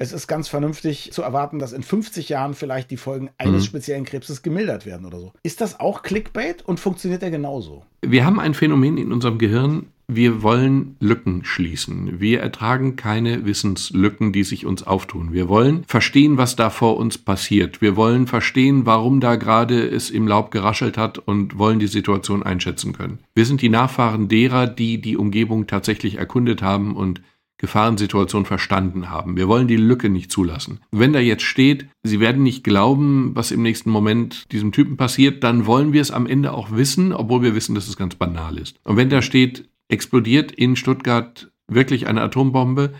es 0.00 0.12
ist 0.12 0.26
ganz 0.26 0.48
vernünftig 0.48 1.12
zu 1.12 1.20
erwarten, 1.20 1.58
dass 1.58 1.74
in 1.74 1.82
50 1.82 2.30
Jahren 2.30 2.54
vielleicht 2.54 2.90
die 2.90 2.96
Folgen 2.96 3.28
eines 3.36 3.62
mhm. 3.62 3.66
speziellen 3.66 4.04
Krebses 4.06 4.42
gemildert 4.42 4.86
werden 4.86 5.04
oder 5.04 5.20
so. 5.20 5.32
Ist 5.42 5.60
das 5.60 5.78
auch 5.78 6.02
Clickbait 6.02 6.62
und 6.62 6.80
funktioniert 6.80 7.22
er 7.22 7.30
genauso? 7.30 7.84
Wir 8.00 8.24
haben 8.24 8.40
ein 8.40 8.54
Phänomen 8.54 8.96
in 8.96 9.12
unserem 9.12 9.36
Gehirn, 9.36 9.88
wir 10.08 10.42
wollen 10.42 10.96
Lücken 11.00 11.44
schließen. 11.44 12.18
Wir 12.18 12.40
ertragen 12.40 12.96
keine 12.96 13.44
Wissenslücken, 13.44 14.32
die 14.32 14.42
sich 14.42 14.64
uns 14.64 14.82
auftun. 14.82 15.34
Wir 15.34 15.50
wollen 15.50 15.84
verstehen, 15.86 16.38
was 16.38 16.56
da 16.56 16.70
vor 16.70 16.96
uns 16.96 17.18
passiert. 17.18 17.82
Wir 17.82 17.94
wollen 17.94 18.26
verstehen, 18.26 18.86
warum 18.86 19.20
da 19.20 19.36
gerade 19.36 19.86
es 19.86 20.08
im 20.08 20.26
Laub 20.26 20.50
geraschelt 20.50 20.96
hat 20.96 21.18
und 21.18 21.58
wollen 21.58 21.78
die 21.78 21.86
Situation 21.86 22.42
einschätzen 22.42 22.94
können. 22.94 23.18
Wir 23.34 23.44
sind 23.44 23.60
die 23.60 23.68
Nachfahren 23.68 24.28
derer, 24.28 24.66
die 24.66 24.98
die 24.98 25.18
Umgebung 25.18 25.66
tatsächlich 25.66 26.16
erkundet 26.16 26.62
haben 26.62 26.96
und 26.96 27.20
Gefahrensituation 27.60 28.46
verstanden 28.46 29.10
haben. 29.10 29.36
Wir 29.36 29.46
wollen 29.46 29.68
die 29.68 29.76
Lücke 29.76 30.08
nicht 30.08 30.32
zulassen. 30.32 30.80
Wenn 30.90 31.12
da 31.12 31.20
jetzt 31.20 31.42
steht, 31.42 31.88
Sie 32.02 32.18
werden 32.18 32.42
nicht 32.42 32.64
glauben, 32.64 33.32
was 33.34 33.50
im 33.50 33.60
nächsten 33.60 33.90
Moment 33.90 34.50
diesem 34.50 34.72
Typen 34.72 34.96
passiert, 34.96 35.44
dann 35.44 35.66
wollen 35.66 35.92
wir 35.92 36.00
es 36.00 36.10
am 36.10 36.26
Ende 36.26 36.54
auch 36.54 36.70
wissen, 36.70 37.12
obwohl 37.12 37.42
wir 37.42 37.54
wissen, 37.54 37.74
dass 37.74 37.86
es 37.86 37.98
ganz 37.98 38.14
banal 38.14 38.56
ist. 38.56 38.80
Und 38.84 38.96
wenn 38.96 39.10
da 39.10 39.20
steht, 39.20 39.68
explodiert 39.88 40.52
in 40.52 40.74
Stuttgart 40.74 41.52
wirklich 41.68 42.06
eine 42.06 42.22
Atombombe, 42.22 42.94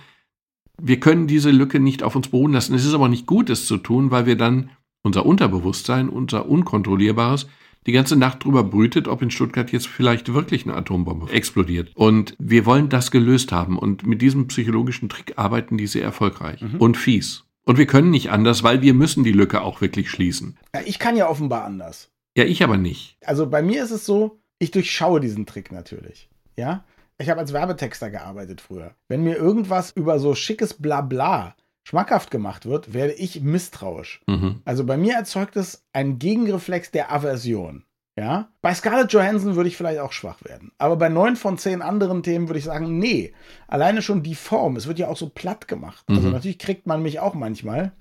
wir 0.83 1.00
können 1.00 1.26
diese 1.26 1.50
Lücke 1.50 1.81
nicht 1.81 2.02
auf 2.02 2.14
uns 2.14 2.29
beruhen 2.29 2.52
lassen. 2.52 2.75
Es 2.75 2.85
ist 2.85 2.95
aber 2.95 3.09
nicht 3.09 3.26
gut, 3.26 3.49
es 3.49 3.64
zu 3.64 3.79
tun, 3.79 4.11
weil 4.11 4.26
wir 4.26 4.37
dann 4.37 4.71
unser 5.02 5.25
Unterbewusstsein, 5.25 6.11
unser 6.11 6.47
Unkontrollierbares, 6.47 7.47
die 7.87 7.92
ganze 7.92 8.16
Nacht 8.16 8.44
drüber 8.44 8.62
brütet, 8.64 9.08
ob 9.08 9.22
in 9.22 9.30
Stuttgart 9.30 9.72
jetzt 9.72 9.88
vielleicht 9.88 10.32
wirklich 10.32 10.64
eine 10.64 10.76
Atombombe 10.76 11.32
explodiert. 11.32 11.90
Und 11.94 12.34
wir 12.38 12.66
wollen 12.66 12.88
das 12.88 13.10
gelöst 13.10 13.52
haben. 13.52 13.78
Und 13.78 14.06
mit 14.06 14.20
diesem 14.20 14.49
psychologischen 14.49 15.08
Trick 15.08 15.34
arbeiten 15.37 15.78
die 15.78 15.87
sehr 15.87 16.04
erfolgreich 16.04 16.60
mhm. 16.60 16.76
und 16.76 16.96
fies. 16.96 17.44
Und 17.64 17.78
wir 17.78 17.87
können 17.87 18.10
nicht 18.10 18.30
anders, 18.30 18.62
weil 18.62 18.82
wir 18.82 18.94
müssen 18.94 19.25
die 19.25 19.32
Lücke 19.32 19.62
auch 19.62 19.80
wirklich 19.80 20.10
schließen. 20.10 20.58
Ja, 20.75 20.80
ich 20.84 20.99
kann 20.99 21.16
ja 21.16 21.28
offenbar 21.28 21.64
anders. 21.64 22.10
Ja, 22.37 22.44
ich 22.44 22.62
aber 22.62 22.76
nicht. 22.76 23.16
Also 23.25 23.49
bei 23.49 23.62
mir 23.62 23.82
ist 23.82 23.90
es 23.90 24.06
so, 24.06 24.40
ich 24.58 24.70
durchschaue 24.70 25.20
diesen 25.20 25.46
Trick 25.46 25.72
natürlich. 25.72 26.28
Ja, 26.56 26.84
ich 27.18 27.28
habe 27.28 27.40
als 27.40 27.52
Werbetexter 27.52 28.10
gearbeitet 28.10 28.60
früher. 28.60 28.94
Wenn 29.08 29.25
mir 29.25 29.37
irgendwas 29.37 29.90
über 29.90 30.18
so 30.18 30.34
schickes 30.34 30.75
Blabla 30.75 31.54
schmackhaft 31.90 32.30
gemacht 32.30 32.66
wird, 32.66 32.94
werde 32.94 33.14
ich 33.14 33.40
misstrauisch. 33.40 34.23
Mhm. 34.28 34.62
Also 34.64 34.87
bei 34.87 34.97
mir 34.97 35.14
erzeugt 35.14 35.56
es 35.56 35.85
einen 35.92 36.20
Gegenreflex 36.20 36.92
der 36.92 37.12
Aversion. 37.12 37.82
Ja? 38.16 38.49
Bei 38.62 38.73
Scarlett 38.75 39.12
Johansson 39.12 39.56
würde 39.56 39.68
ich 39.68 39.76
vielleicht 39.76 39.99
auch 39.99 40.12
schwach 40.12 40.44
werden. 40.44 40.70
Aber 40.78 40.94
bei 40.94 41.09
neun 41.09 41.35
von 41.35 41.59
zehn 41.59 41.82
anderen 41.82 42.23
Themen 42.23 42.49
würde 42.49 42.61
ich 42.61 42.64
sagen, 42.64 42.99
nee. 43.00 43.32
Alleine 43.66 44.02
schon 44.02 44.23
die 44.23 44.37
Form. 44.37 44.76
Es 44.76 44.87
wird 44.87 45.00
ja 45.00 45.09
auch 45.09 45.16
so 45.16 45.30
platt 45.30 45.66
gemacht. 45.66 46.04
Also 46.06 46.20
mhm. 46.20 46.26
Also 46.26 46.37
natürlich 46.37 46.59
kriegt 46.61 46.87
man 46.87 47.02
mich 47.02 47.18
auch 47.18 47.35
manchmal. 47.35 47.92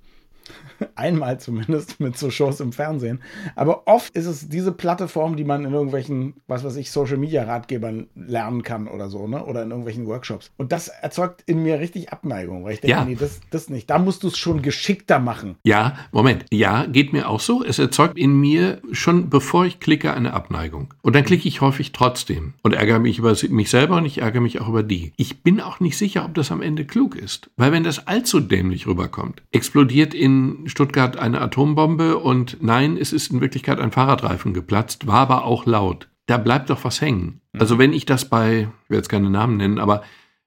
Einmal 0.96 1.40
zumindest 1.40 2.00
mit 2.00 2.18
so 2.18 2.30
Shows 2.30 2.60
im 2.60 2.72
Fernsehen. 2.72 3.22
Aber 3.56 3.88
oft 3.88 4.16
ist 4.16 4.26
es 4.26 4.50
diese 4.50 4.72
Plattform, 4.72 5.36
die 5.36 5.44
man 5.44 5.66
in 5.66 5.74
irgendwelchen, 5.74 6.36
was 6.48 6.64
weiß 6.64 6.76
ich, 6.78 6.92
Social 6.92 7.18
Media 7.18 7.44
Ratgebern 7.44 8.08
lernen 8.16 8.64
kann 8.64 8.88
oder 8.88 9.10
so, 9.10 9.28
ne? 9.28 9.46
Oder 9.46 9.64
in 9.64 9.70
irgendwelchen 9.70 10.08
Workshops. 10.08 10.52
Und 10.58 10.72
das 10.72 10.88
erzeugt 10.88 11.44
in 11.46 11.64
mir 11.64 11.80
richtig 11.80 12.12
Abneigung, 12.12 12.64
weil 12.64 12.74
ich 12.74 12.82
denke, 12.82 12.98
ja. 12.98 13.06
nee, 13.06 13.16
das, 13.16 13.42
das 13.50 13.70
nicht. 13.70 13.90
Da 13.90 14.00
musst 14.00 14.24
du 14.24 14.28
es 14.28 14.38
schon 14.38 14.62
geschickter 14.62 15.20
machen. 15.20 15.56
Ja, 15.64 15.98
Moment. 16.12 16.46
Ja, 16.52 16.86
geht 16.86 17.14
mir 17.14 17.30
auch 17.30 17.40
so. 17.40 17.64
Es 17.64 17.80
erzeugt 17.80 18.18
in 18.18 18.40
mir 18.40 18.82
schon, 18.92 19.30
bevor 19.30 19.66
ich 19.66 19.80
klicke, 19.80 20.14
eine 20.14 20.34
Abneigung. 20.34 20.94
Und 21.02 21.16
dann 21.16 21.26
klicke 21.26 21.48
ich 21.48 21.62
häufig 21.62 21.92
trotzdem 21.92 22.54
und 22.64 22.74
ärgere 22.74 23.00
mich 23.00 23.20
über 23.20 23.36
mich 23.50 23.70
selber 23.70 23.98
und 23.98 24.06
ich 24.06 24.20
ärgere 24.22 24.42
mich 24.42 24.62
auch 24.62 24.70
über 24.70 24.84
die. 24.84 25.14
Ich 25.18 25.42
bin 25.44 25.62
auch 25.62 25.80
nicht 25.80 25.98
sicher, 25.98 26.26
ob 26.26 26.34
das 26.36 26.52
am 26.52 26.62
Ende 26.62 26.86
klug 26.86 27.16
ist. 27.16 27.50
Weil 27.58 27.72
wenn 27.72 27.84
das 27.84 28.08
allzu 28.08 28.40
dämlich 28.40 28.88
rüberkommt, 28.88 29.42
explodiert 29.52 30.14
in 30.14 30.39
Stuttgart 30.66 31.18
eine 31.18 31.42
Atombombe 31.42 32.18
und 32.18 32.58
nein, 32.62 32.98
es 32.98 33.14
ist 33.14 33.32
in 33.32 33.42
Wirklichkeit 33.42 33.80
ein 33.80 33.92
Fahrradreifen 33.92 34.54
geplatzt, 34.54 35.08
war 35.08 35.20
aber 35.20 35.46
auch 35.46 35.66
laut. 35.66 36.10
Da 36.26 36.38
bleibt 36.38 36.70
doch 36.70 36.84
was 36.84 37.02
hängen. 37.02 37.42
Mhm. 37.54 37.62
Also 37.62 37.78
wenn 37.78 37.94
ich 37.94 38.06
das 38.06 38.26
bei, 38.26 38.68
ich 38.84 38.90
will 38.90 38.98
jetzt 38.98 39.10
keine 39.10 39.30
Namen 39.30 39.58
nennen, 39.58 39.80
aber 39.80 40.04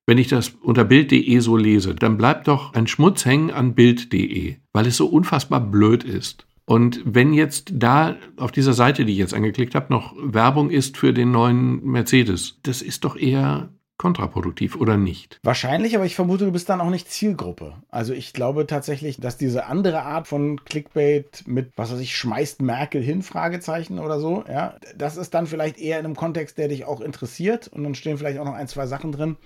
wenn 0.06 0.18
ich 0.18 0.28
das 0.28 0.50
unter 0.62 0.84
Bild.de 0.84 1.38
so 1.38 1.56
lese, 1.56 1.94
dann 1.94 2.16
bleibt 2.16 2.48
doch 2.48 2.74
ein 2.74 2.86
Schmutz 2.86 3.24
hängen 3.24 3.50
an 3.50 3.74
Bild.de, 3.74 4.56
weil 4.72 4.86
es 4.86 4.96
so 4.96 5.06
unfassbar 5.06 5.60
blöd 5.60 6.04
ist. 6.04 6.46
Und 6.64 7.02
wenn 7.04 7.34
jetzt 7.34 7.72
da 7.74 8.16
auf 8.36 8.52
dieser 8.52 8.72
Seite, 8.72 9.04
die 9.04 9.12
ich 9.12 9.18
jetzt 9.18 9.34
angeklickt 9.34 9.74
habe, 9.74 9.92
noch 9.92 10.14
Werbung 10.18 10.70
ist 10.70 10.96
für 10.96 11.12
den 11.12 11.30
neuen 11.30 11.84
Mercedes, 11.84 12.58
das 12.62 12.82
ist 12.82 13.04
doch 13.04 13.16
eher 13.16 13.70
kontraproduktiv 14.02 14.74
oder 14.74 14.96
nicht? 14.96 15.38
Wahrscheinlich, 15.44 15.94
aber 15.94 16.04
ich 16.04 16.16
vermute, 16.16 16.44
du 16.44 16.50
bist 16.50 16.68
dann 16.68 16.80
auch 16.80 16.90
nicht 16.90 17.08
Zielgruppe. 17.08 17.74
Also 17.88 18.12
ich 18.12 18.32
glaube 18.32 18.66
tatsächlich, 18.66 19.18
dass 19.18 19.36
diese 19.36 19.66
andere 19.66 20.02
Art 20.02 20.26
von 20.26 20.64
Clickbait 20.64 21.44
mit, 21.46 21.70
was 21.76 21.92
weiß 21.92 22.00
ich, 22.00 22.16
schmeißt 22.16 22.62
Merkel 22.62 23.00
hin, 23.00 23.22
Fragezeichen 23.22 24.00
oder 24.00 24.18
so, 24.18 24.44
ja, 24.48 24.74
das 24.96 25.16
ist 25.16 25.34
dann 25.34 25.46
vielleicht 25.46 25.78
eher 25.78 26.00
in 26.00 26.04
einem 26.04 26.16
Kontext, 26.16 26.58
der 26.58 26.66
dich 26.66 26.84
auch 26.84 27.00
interessiert 27.00 27.68
und 27.68 27.84
dann 27.84 27.94
stehen 27.94 28.18
vielleicht 28.18 28.40
auch 28.40 28.44
noch 28.44 28.54
ein, 28.54 28.66
zwei 28.66 28.88
Sachen 28.88 29.12
drin. 29.12 29.36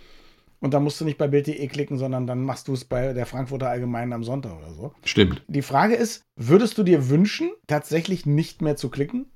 Und 0.58 0.72
da 0.72 0.80
musst 0.80 0.98
du 1.02 1.04
nicht 1.04 1.18
bei 1.18 1.28
Bild.de 1.28 1.66
klicken, 1.68 1.98
sondern 1.98 2.26
dann 2.26 2.42
machst 2.42 2.68
du 2.68 2.72
es 2.72 2.86
bei 2.86 3.12
der 3.12 3.26
Frankfurter 3.26 3.68
Allgemeinen 3.68 4.14
am 4.14 4.24
Sonntag 4.24 4.56
oder 4.56 4.72
so. 4.72 4.92
Stimmt. 5.04 5.42
Die 5.48 5.60
Frage 5.60 5.94
ist, 5.94 6.24
würdest 6.34 6.78
du 6.78 6.82
dir 6.82 7.10
wünschen, 7.10 7.50
tatsächlich 7.66 8.24
nicht 8.24 8.62
mehr 8.62 8.76
zu 8.76 8.88
klicken? 8.88 9.26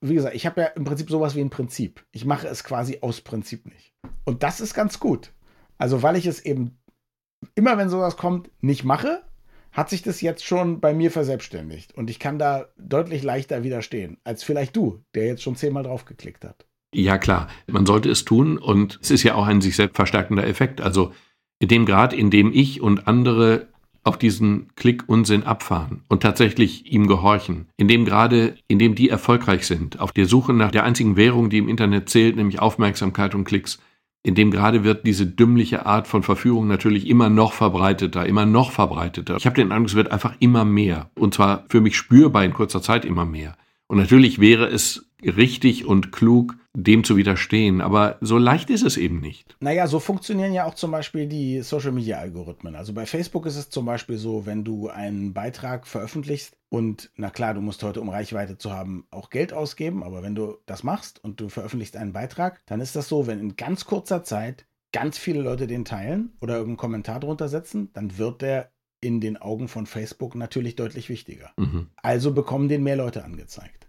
Wie 0.00 0.14
gesagt, 0.14 0.34
ich 0.34 0.46
habe 0.46 0.60
ja 0.60 0.66
im 0.68 0.84
Prinzip 0.84 1.10
sowas 1.10 1.34
wie 1.34 1.40
ein 1.40 1.50
Prinzip. 1.50 2.04
Ich 2.12 2.24
mache 2.24 2.48
es 2.48 2.64
quasi 2.64 2.98
aus 3.00 3.20
Prinzip 3.20 3.66
nicht. 3.66 3.94
Und 4.24 4.42
das 4.42 4.60
ist 4.60 4.74
ganz 4.74 5.00
gut. 5.00 5.32
Also, 5.78 6.02
weil 6.02 6.16
ich 6.16 6.26
es 6.26 6.40
eben 6.40 6.78
immer, 7.54 7.78
wenn 7.78 7.88
sowas 7.88 8.16
kommt, 8.16 8.50
nicht 8.60 8.84
mache, 8.84 9.22
hat 9.72 9.90
sich 9.90 10.02
das 10.02 10.20
jetzt 10.20 10.44
schon 10.44 10.80
bei 10.80 10.94
mir 10.94 11.10
verselbstständigt. 11.10 11.94
Und 11.94 12.08
ich 12.08 12.18
kann 12.18 12.38
da 12.38 12.68
deutlich 12.78 13.22
leichter 13.22 13.62
widerstehen, 13.62 14.18
als 14.24 14.42
vielleicht 14.42 14.74
du, 14.76 15.02
der 15.14 15.26
jetzt 15.26 15.42
schon 15.42 15.56
zehnmal 15.56 15.82
drauf 15.82 16.04
geklickt 16.04 16.44
hat. 16.44 16.66
Ja, 16.94 17.18
klar. 17.18 17.48
Man 17.66 17.84
sollte 17.84 18.10
es 18.10 18.24
tun 18.24 18.56
und 18.56 18.98
es 19.02 19.10
ist 19.10 19.22
ja 19.22 19.34
auch 19.34 19.46
ein 19.46 19.60
sich 19.60 19.76
selbst 19.76 19.96
verstärkender 19.96 20.46
Effekt. 20.46 20.80
Also, 20.80 21.12
in 21.58 21.68
dem 21.68 21.86
Grad, 21.86 22.12
in 22.12 22.30
dem 22.30 22.52
ich 22.52 22.80
und 22.80 23.06
andere 23.06 23.68
auf 24.06 24.18
diesen 24.18 24.68
Klick-Unsinn 24.76 25.42
abfahren 25.42 26.02
und 26.08 26.22
tatsächlich 26.22 26.92
ihm 26.92 27.08
gehorchen, 27.08 27.66
indem 27.76 28.04
gerade, 28.04 28.54
indem 28.68 28.94
die 28.94 29.08
erfolgreich 29.08 29.66
sind, 29.66 29.98
auf 29.98 30.12
der 30.12 30.26
Suche 30.26 30.52
nach 30.52 30.70
der 30.70 30.84
einzigen 30.84 31.16
Währung, 31.16 31.50
die 31.50 31.58
im 31.58 31.68
Internet 31.68 32.08
zählt, 32.08 32.36
nämlich 32.36 32.60
Aufmerksamkeit 32.60 33.34
und 33.34 33.44
Klicks, 33.44 33.80
indem 34.22 34.50
gerade 34.50 34.84
wird 34.84 35.06
diese 35.06 35.26
dümmliche 35.26 35.86
Art 35.86 36.06
von 36.06 36.22
Verführung 36.22 36.68
natürlich 36.68 37.08
immer 37.08 37.30
noch 37.30 37.52
verbreiteter, 37.52 38.26
immer 38.26 38.46
noch 38.46 38.70
verbreiteter. 38.70 39.36
Ich 39.36 39.46
habe 39.46 39.56
den 39.56 39.72
Eindruck, 39.72 39.88
es 39.88 39.94
wird 39.94 40.12
einfach 40.12 40.34
immer 40.38 40.64
mehr. 40.64 41.10
Und 41.14 41.34
zwar 41.34 41.64
für 41.68 41.80
mich 41.80 41.96
spürbar 41.96 42.44
in 42.44 42.52
kurzer 42.52 42.82
Zeit 42.82 43.04
immer 43.04 43.24
mehr. 43.24 43.56
Und 43.86 43.98
natürlich 43.98 44.40
wäre 44.40 44.66
es 44.66 45.08
richtig 45.22 45.86
und 45.86 46.12
klug, 46.12 46.56
dem 46.74 47.04
zu 47.04 47.16
widerstehen. 47.16 47.80
Aber 47.80 48.18
so 48.20 48.38
leicht 48.38 48.70
ist 48.70 48.82
es 48.82 48.96
eben 48.96 49.20
nicht. 49.20 49.56
Naja, 49.60 49.86
so 49.86 49.98
funktionieren 49.98 50.52
ja 50.52 50.64
auch 50.64 50.74
zum 50.74 50.90
Beispiel 50.90 51.26
die 51.26 51.62
Social-Media-Algorithmen. 51.62 52.76
Also 52.76 52.92
bei 52.92 53.06
Facebook 53.06 53.46
ist 53.46 53.56
es 53.56 53.70
zum 53.70 53.86
Beispiel 53.86 54.18
so, 54.18 54.46
wenn 54.46 54.64
du 54.64 54.88
einen 54.88 55.32
Beitrag 55.32 55.86
veröffentlichst 55.86 56.56
und, 56.68 57.10
na 57.16 57.30
klar, 57.30 57.54
du 57.54 57.60
musst 57.60 57.82
heute, 57.82 58.00
um 58.00 58.08
Reichweite 58.08 58.58
zu 58.58 58.72
haben, 58.72 59.06
auch 59.10 59.30
Geld 59.30 59.52
ausgeben, 59.52 60.02
aber 60.02 60.22
wenn 60.22 60.34
du 60.34 60.58
das 60.66 60.82
machst 60.82 61.22
und 61.22 61.40
du 61.40 61.48
veröffentlichst 61.48 61.96
einen 61.96 62.12
Beitrag, 62.12 62.60
dann 62.66 62.80
ist 62.80 62.96
das 62.96 63.08
so, 63.08 63.26
wenn 63.26 63.40
in 63.40 63.56
ganz 63.56 63.84
kurzer 63.84 64.24
Zeit 64.24 64.66
ganz 64.92 65.18
viele 65.18 65.42
Leute 65.42 65.66
den 65.66 65.84
teilen 65.84 66.36
oder 66.40 66.54
irgendeinen 66.54 66.78
Kommentar 66.78 67.20
drunter 67.20 67.48
setzen, 67.48 67.90
dann 67.92 68.18
wird 68.18 68.42
der 68.42 68.72
in 69.00 69.20
den 69.20 69.36
Augen 69.36 69.68
von 69.68 69.86
Facebook 69.86 70.34
natürlich 70.34 70.74
deutlich 70.74 71.08
wichtiger. 71.08 71.52
Mhm. 71.56 71.88
Also 71.96 72.32
bekommen 72.32 72.68
den 72.68 72.82
mehr 72.82 72.96
Leute 72.96 73.24
angezeigt. 73.24 73.85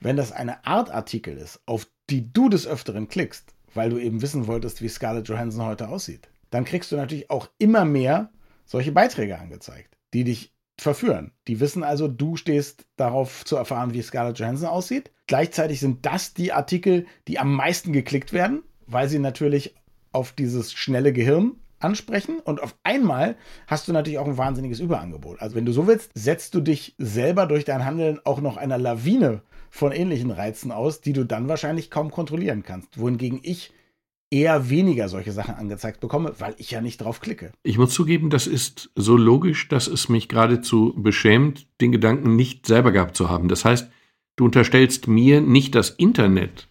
Wenn 0.00 0.16
das 0.16 0.32
eine 0.32 0.64
Art 0.66 0.90
Artikel 0.90 1.36
ist, 1.36 1.60
auf 1.66 1.86
die 2.08 2.32
du 2.32 2.48
des 2.48 2.66
Öfteren 2.66 3.08
klickst, 3.08 3.54
weil 3.74 3.90
du 3.90 3.98
eben 3.98 4.22
wissen 4.22 4.46
wolltest, 4.46 4.82
wie 4.82 4.88
Scarlett 4.88 5.28
Johansson 5.28 5.64
heute 5.64 5.88
aussieht, 5.88 6.28
dann 6.50 6.64
kriegst 6.64 6.90
du 6.90 6.96
natürlich 6.96 7.30
auch 7.30 7.48
immer 7.58 7.84
mehr 7.84 8.30
solche 8.64 8.92
Beiträge 8.92 9.38
angezeigt, 9.38 9.96
die 10.14 10.24
dich 10.24 10.54
verführen. 10.78 11.32
Die 11.46 11.60
wissen 11.60 11.84
also, 11.84 12.08
du 12.08 12.36
stehst 12.36 12.86
darauf 12.96 13.44
zu 13.44 13.56
erfahren, 13.56 13.92
wie 13.92 14.02
Scarlett 14.02 14.38
Johansson 14.38 14.68
aussieht. 14.68 15.10
Gleichzeitig 15.26 15.80
sind 15.80 16.06
das 16.06 16.34
die 16.34 16.52
Artikel, 16.52 17.06
die 17.28 17.38
am 17.38 17.54
meisten 17.54 17.92
geklickt 17.92 18.32
werden, 18.32 18.62
weil 18.86 19.08
sie 19.08 19.18
natürlich 19.18 19.76
auf 20.12 20.32
dieses 20.32 20.72
schnelle 20.72 21.12
Gehirn 21.12 21.56
ansprechen 21.78 22.40
und 22.40 22.62
auf 22.62 22.76
einmal 22.82 23.36
hast 23.66 23.88
du 23.88 23.92
natürlich 23.92 24.18
auch 24.18 24.26
ein 24.26 24.38
wahnsinniges 24.38 24.80
Überangebot. 24.80 25.40
Also 25.40 25.56
wenn 25.56 25.66
du 25.66 25.72
so 25.72 25.86
willst, 25.86 26.10
setzt 26.14 26.54
du 26.54 26.60
dich 26.60 26.94
selber 26.98 27.46
durch 27.46 27.64
dein 27.64 27.84
Handeln 27.84 28.20
auch 28.24 28.40
noch 28.40 28.56
einer 28.56 28.78
Lawine 28.78 29.42
von 29.70 29.92
ähnlichen 29.92 30.30
Reizen 30.30 30.72
aus, 30.72 31.00
die 31.00 31.12
du 31.12 31.24
dann 31.24 31.48
wahrscheinlich 31.48 31.90
kaum 31.90 32.10
kontrollieren 32.10 32.62
kannst. 32.62 32.98
Wohingegen 32.98 33.40
ich 33.42 33.72
eher 34.30 34.70
weniger 34.70 35.08
solche 35.08 35.32
Sachen 35.32 35.54
angezeigt 35.54 36.00
bekomme, 36.00 36.34
weil 36.38 36.54
ich 36.58 36.70
ja 36.70 36.80
nicht 36.80 37.00
drauf 37.00 37.20
klicke. 37.20 37.52
Ich 37.62 37.78
muss 37.78 37.92
zugeben, 37.92 38.30
das 38.30 38.46
ist 38.46 38.90
so 38.94 39.16
logisch, 39.16 39.68
dass 39.68 39.86
es 39.86 40.08
mich 40.08 40.28
geradezu 40.28 40.94
beschämt, 40.96 41.66
den 41.80 41.92
Gedanken 41.92 42.36
nicht 42.36 42.66
selber 42.66 42.92
gehabt 42.92 43.16
zu 43.16 43.28
haben. 43.28 43.48
Das 43.48 43.64
heißt, 43.64 43.90
du 44.36 44.44
unterstellst 44.44 45.08
mir 45.08 45.40
nicht 45.40 45.74
das 45.74 45.90
Internet 45.90 46.68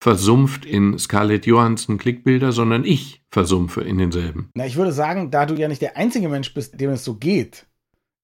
versumpft 0.00 0.66
in 0.66 0.98
Scarlett 0.98 1.46
Johansson 1.46 1.98
Klickbilder, 1.98 2.52
sondern 2.52 2.84
ich 2.84 3.22
versumpfe 3.30 3.82
in 3.82 3.98
denselben. 3.98 4.50
Na, 4.54 4.66
ich 4.66 4.76
würde 4.76 4.92
sagen, 4.92 5.30
da 5.30 5.46
du 5.46 5.54
ja 5.54 5.68
nicht 5.68 5.82
der 5.82 5.96
einzige 5.96 6.28
Mensch 6.28 6.52
bist, 6.54 6.80
dem 6.80 6.90
es 6.90 7.04
so 7.04 7.14
geht, 7.14 7.66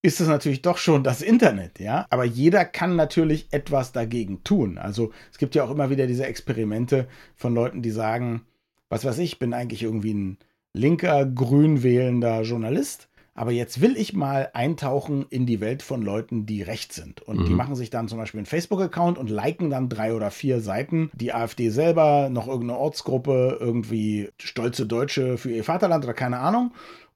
ist 0.03 0.21
es 0.21 0.27
natürlich 0.27 0.63
doch 0.63 0.79
schon 0.79 1.05
das 1.05 1.23
Internet, 1.23 1.79
ja. 1.79 2.07
Aber 2.11 2.25
jeder 2.25 2.65
kann 2.65 2.97
natürlich 2.97 3.47
etwas 3.53 3.93
dagegen 3.93 4.43
tun. 4.43 4.77
Also 4.77 5.13
es 5.31 5.39
gibt 5.39 5.55
ja 5.55 5.63
auch 5.63 5.71
immer 5.71 5.91
wieder 5.91 6.09
diese 6.09 6.27
Experimente 6.27 7.07
von 7.37 7.55
Leuten, 7.55 7.83
die 7.83 7.93
sagen, 7.93 8.43
was 8.89 9.05
weiß 9.05 9.19
ich, 9.19 9.39
bin 9.39 9.55
eigentlich 9.55 9.85
irgendwie 9.85 10.13
ein 10.13 10.39
linker, 10.75 11.25
grün 11.25 11.85
wählender 11.85 12.43
Journalist. 12.43 13.09
Aber 13.35 13.51
jetzt 13.51 13.81
will 13.81 13.97
ich 13.97 14.13
mal 14.13 14.51
eintauchen 14.53 15.25
in 15.31 15.47
die 15.47 15.61
Welt 15.61 15.83
von 15.83 16.03
Leuten, 16.03 16.45
die 16.45 16.61
rechts 16.61 16.97
sind. 16.97 17.23
Und 17.23 17.39
mhm. 17.39 17.45
die 17.47 17.55
machen 17.55 17.77
sich 17.77 17.89
dann 17.89 18.09
zum 18.09 18.19
Beispiel 18.19 18.41
einen 18.41 18.47
Facebook-Account 18.47 19.17
und 19.17 19.31
liken 19.31 19.71
dann 19.71 19.89
drei 19.89 20.15
oder 20.15 20.31
vier 20.31 20.61
Seiten. 20.61 21.11
Die 21.15 21.33
AfD 21.33 21.71
selber, 21.71 22.29
noch 22.29 22.47
irgendeine 22.47 22.79
Ortsgruppe, 22.79 23.57
irgendwie 23.59 24.29
stolze 24.39 24.85
Deutsche 24.85 25.39
für 25.39 25.51
ihr 25.51 25.65
Vaterland 25.65 26.05
oder 26.05 26.13
keine 26.13 26.41
Ahnung. 26.41 26.73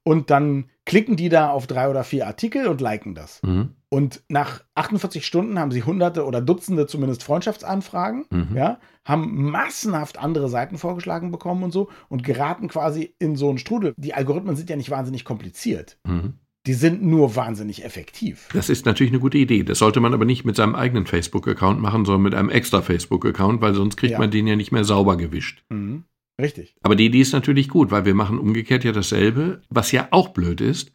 Und 0.07 0.29
dann 0.29 0.69
klicken 0.85 1.17
die 1.17 1.27
da 1.27 1.49
auf 1.49 1.67
drei 1.67 1.89
oder 1.89 2.05
vier 2.05 2.27
Artikel 2.27 2.67
und 2.67 2.79
liken 2.79 3.13
das. 3.13 3.43
Mhm. 3.43 3.71
Und 3.89 4.23
nach 4.29 4.63
48 4.75 5.25
Stunden 5.25 5.59
haben 5.59 5.71
sie 5.71 5.83
hunderte 5.83 6.23
oder 6.23 6.39
Dutzende 6.39 6.87
zumindest 6.87 7.23
Freundschaftsanfragen, 7.23 8.23
mhm. 8.29 8.55
ja, 8.55 8.79
haben 9.03 9.51
massenhaft 9.51 10.17
andere 10.17 10.47
Seiten 10.47 10.77
vorgeschlagen 10.77 11.29
bekommen 11.29 11.61
und 11.61 11.73
so 11.73 11.89
und 12.07 12.23
geraten 12.23 12.69
quasi 12.69 13.15
in 13.19 13.35
so 13.35 13.49
einen 13.49 13.57
Strudel. 13.57 13.93
Die 13.97 14.13
Algorithmen 14.13 14.55
sind 14.55 14.69
ja 14.69 14.77
nicht 14.77 14.91
wahnsinnig 14.91 15.25
kompliziert. 15.25 15.97
Mhm. 16.07 16.35
Die 16.67 16.73
sind 16.73 17.03
nur 17.03 17.35
wahnsinnig 17.35 17.83
effektiv. 17.83 18.47
Das 18.53 18.69
ist 18.69 18.85
natürlich 18.85 19.11
eine 19.11 19.19
gute 19.19 19.37
Idee. 19.37 19.63
Das 19.63 19.79
sollte 19.79 19.99
man 19.99 20.13
aber 20.13 20.23
nicht 20.23 20.45
mit 20.45 20.55
seinem 20.55 20.75
eigenen 20.75 21.05
Facebook-Account 21.05 21.81
machen, 21.81 22.05
sondern 22.05 22.21
mit 22.21 22.33
einem 22.33 22.49
extra 22.49 22.81
Facebook-Account, 22.81 23.59
weil 23.59 23.73
sonst 23.73 23.97
kriegt 23.97 24.13
ja. 24.13 24.19
man 24.19 24.31
den 24.31 24.47
ja 24.47 24.55
nicht 24.55 24.71
mehr 24.71 24.85
sauber 24.85 25.17
gewischt. 25.17 25.65
Mhm. 25.67 26.05
Richtig. 26.39 26.75
Aber 26.83 26.95
die 26.95 27.05
Idee 27.05 27.21
ist 27.21 27.33
natürlich 27.33 27.69
gut, 27.69 27.91
weil 27.91 28.05
wir 28.05 28.13
machen 28.13 28.39
umgekehrt 28.39 28.83
ja 28.83 28.91
dasselbe, 28.91 29.61
was 29.69 29.91
ja 29.91 30.07
auch 30.11 30.29
blöd 30.29 30.61
ist. 30.61 30.91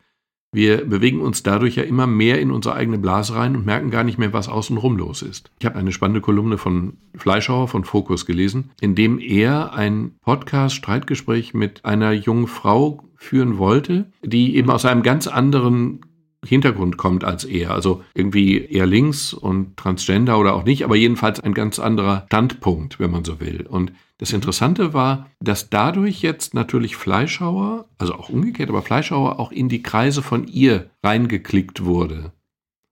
Wir 0.55 0.85
bewegen 0.85 1.23
uns 1.23 1.43
dadurch 1.43 1.77
ja 1.77 1.83
immer 1.83 2.07
mehr 2.07 2.39
in 2.39 2.51
unsere 2.51 2.75
eigene 2.75 2.99
Blase 2.99 3.35
rein 3.35 3.57
und 3.57 3.65
merken 3.65 3.91
gar 3.91 4.05
nicht 4.05 4.19
mehr, 4.19 4.35
was 4.35 4.51
außenrum 4.51 4.99
los 4.99 5.23
ist. 5.23 5.51
Ich 5.59 5.65
habe 5.65 5.79
eine 5.79 5.93
spannende 5.93 6.21
Kolumne 6.21 6.59
von 6.59 6.99
Fleischhauer 7.17 7.69
von 7.69 7.85
Focus 7.85 8.27
gelesen, 8.27 8.71
in 8.83 8.95
dem 8.95 9.19
er 9.19 9.73
ein 9.73 10.17
Podcast-Streitgespräch 10.21 11.55
mit 11.55 11.87
einer 11.87 12.13
jungen 12.13 12.49
Frau 12.49 13.03
führen 13.17 13.57
wollte, 13.57 14.13
die 14.23 14.57
eben 14.57 14.69
aus 14.71 14.85
einem 14.85 15.03
ganz 15.03 15.27
anderen 15.27 16.01
Hintergrund 16.45 16.97
kommt 16.97 17.25
als 17.25 17.45
er. 17.45 17.71
Also 17.71 18.03
irgendwie 18.15 18.59
eher 18.59 18.87
links 18.87 19.33
und 19.33 19.77
Transgender 19.77 20.39
oder 20.39 20.55
auch 20.55 20.65
nicht, 20.65 20.85
aber 20.85 20.97
jedenfalls 20.97 21.41
ein 21.41 21.55
ganz 21.55 21.79
anderer 21.79 22.25
Standpunkt, 22.27 22.99
wenn 22.99 23.11
man 23.11 23.25
so 23.25 23.41
will. 23.41 23.67
Und 23.69 23.93
das 24.19 24.33
Interessante 24.33 24.93
war, 24.95 25.31
dass 25.41 25.71
dadurch 25.71 26.23
jetzt 26.23 26.55
natürlich 26.55 26.97
Fleischhauer, 26.97 27.87
also 27.99 28.15
auch 28.15 28.29
umgekehrt, 28.29 28.71
aber 28.71 28.83
Fleischhauer 28.83 29.39
auch 29.39 29.53
in 29.53 29.69
die 29.69 29.83
Kreise 29.83 30.23
von 30.23 30.47
ihr 30.47 30.91
reingeklickt 31.03 31.85
wurde. 31.85 32.33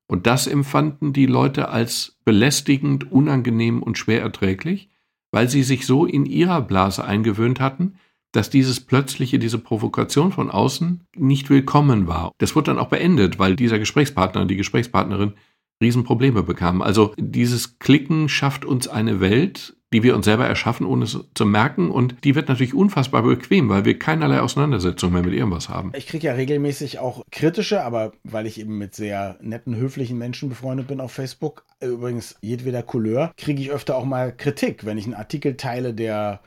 Und 0.06 0.26
das 0.26 0.48
empfanden 0.48 1.12
die 1.12 1.26
Leute 1.26 1.68
als 1.68 2.18
belästigend, 2.24 3.12
unangenehm 3.12 3.82
und 3.82 3.96
schwer 3.96 4.22
erträglich, 4.22 4.90
weil 5.30 5.48
sie 5.48 5.62
sich 5.62 5.86
so 5.86 6.04
in 6.04 6.26
ihrer 6.26 6.60
Blase 6.62 7.04
eingewöhnt 7.04 7.60
hatten, 7.60 7.94
dass 8.32 8.50
dieses 8.50 8.80
plötzliche, 8.80 9.38
diese 9.38 9.58
Provokation 9.58 10.32
von 10.32 10.50
außen 10.50 11.04
nicht 11.16 11.50
willkommen 11.50 12.06
war. 12.06 12.32
Das 12.38 12.54
wurde 12.54 12.70
dann 12.70 12.78
auch 12.78 12.88
beendet, 12.88 13.38
weil 13.38 13.56
dieser 13.56 13.78
Gesprächspartner, 13.78 14.46
die 14.46 14.56
Gesprächspartnerin 14.56 15.34
Riesenprobleme 15.82 16.42
bekamen. 16.42 16.82
Also 16.82 17.14
dieses 17.16 17.78
Klicken 17.78 18.28
schafft 18.28 18.64
uns 18.64 18.86
eine 18.86 19.20
Welt, 19.20 19.76
die 19.92 20.02
wir 20.02 20.14
uns 20.14 20.26
selber 20.26 20.46
erschaffen, 20.46 20.86
ohne 20.86 21.04
es 21.04 21.18
zu 21.34 21.46
merken. 21.46 21.90
Und 21.90 22.16
die 22.22 22.34
wird 22.34 22.48
natürlich 22.48 22.74
unfassbar 22.74 23.22
bequem, 23.22 23.68
weil 23.68 23.84
wir 23.84 23.98
keinerlei 23.98 24.40
Auseinandersetzung 24.40 25.12
mehr 25.12 25.22
mit 25.22 25.32
irgendwas 25.32 25.68
haben. 25.68 25.92
Ich 25.96 26.06
kriege 26.06 26.26
ja 26.26 26.34
regelmäßig 26.34 26.98
auch 26.98 27.22
kritische, 27.30 27.82
aber 27.82 28.12
weil 28.22 28.46
ich 28.46 28.60
eben 28.60 28.78
mit 28.78 28.94
sehr 28.94 29.38
netten, 29.40 29.74
höflichen 29.74 30.18
Menschen 30.18 30.48
befreundet 30.48 30.86
bin 30.86 31.00
auf 31.00 31.12
Facebook, 31.12 31.64
übrigens 31.80 32.36
jedweder 32.42 32.82
Couleur, 32.82 33.32
kriege 33.36 33.62
ich 33.62 33.70
öfter 33.70 33.96
auch 33.96 34.04
mal 34.04 34.36
Kritik, 34.36 34.84
wenn 34.84 34.98
ich 34.98 35.06
einen 35.06 35.14
Artikel 35.14 35.56
teile, 35.56 35.94
der 35.94 36.40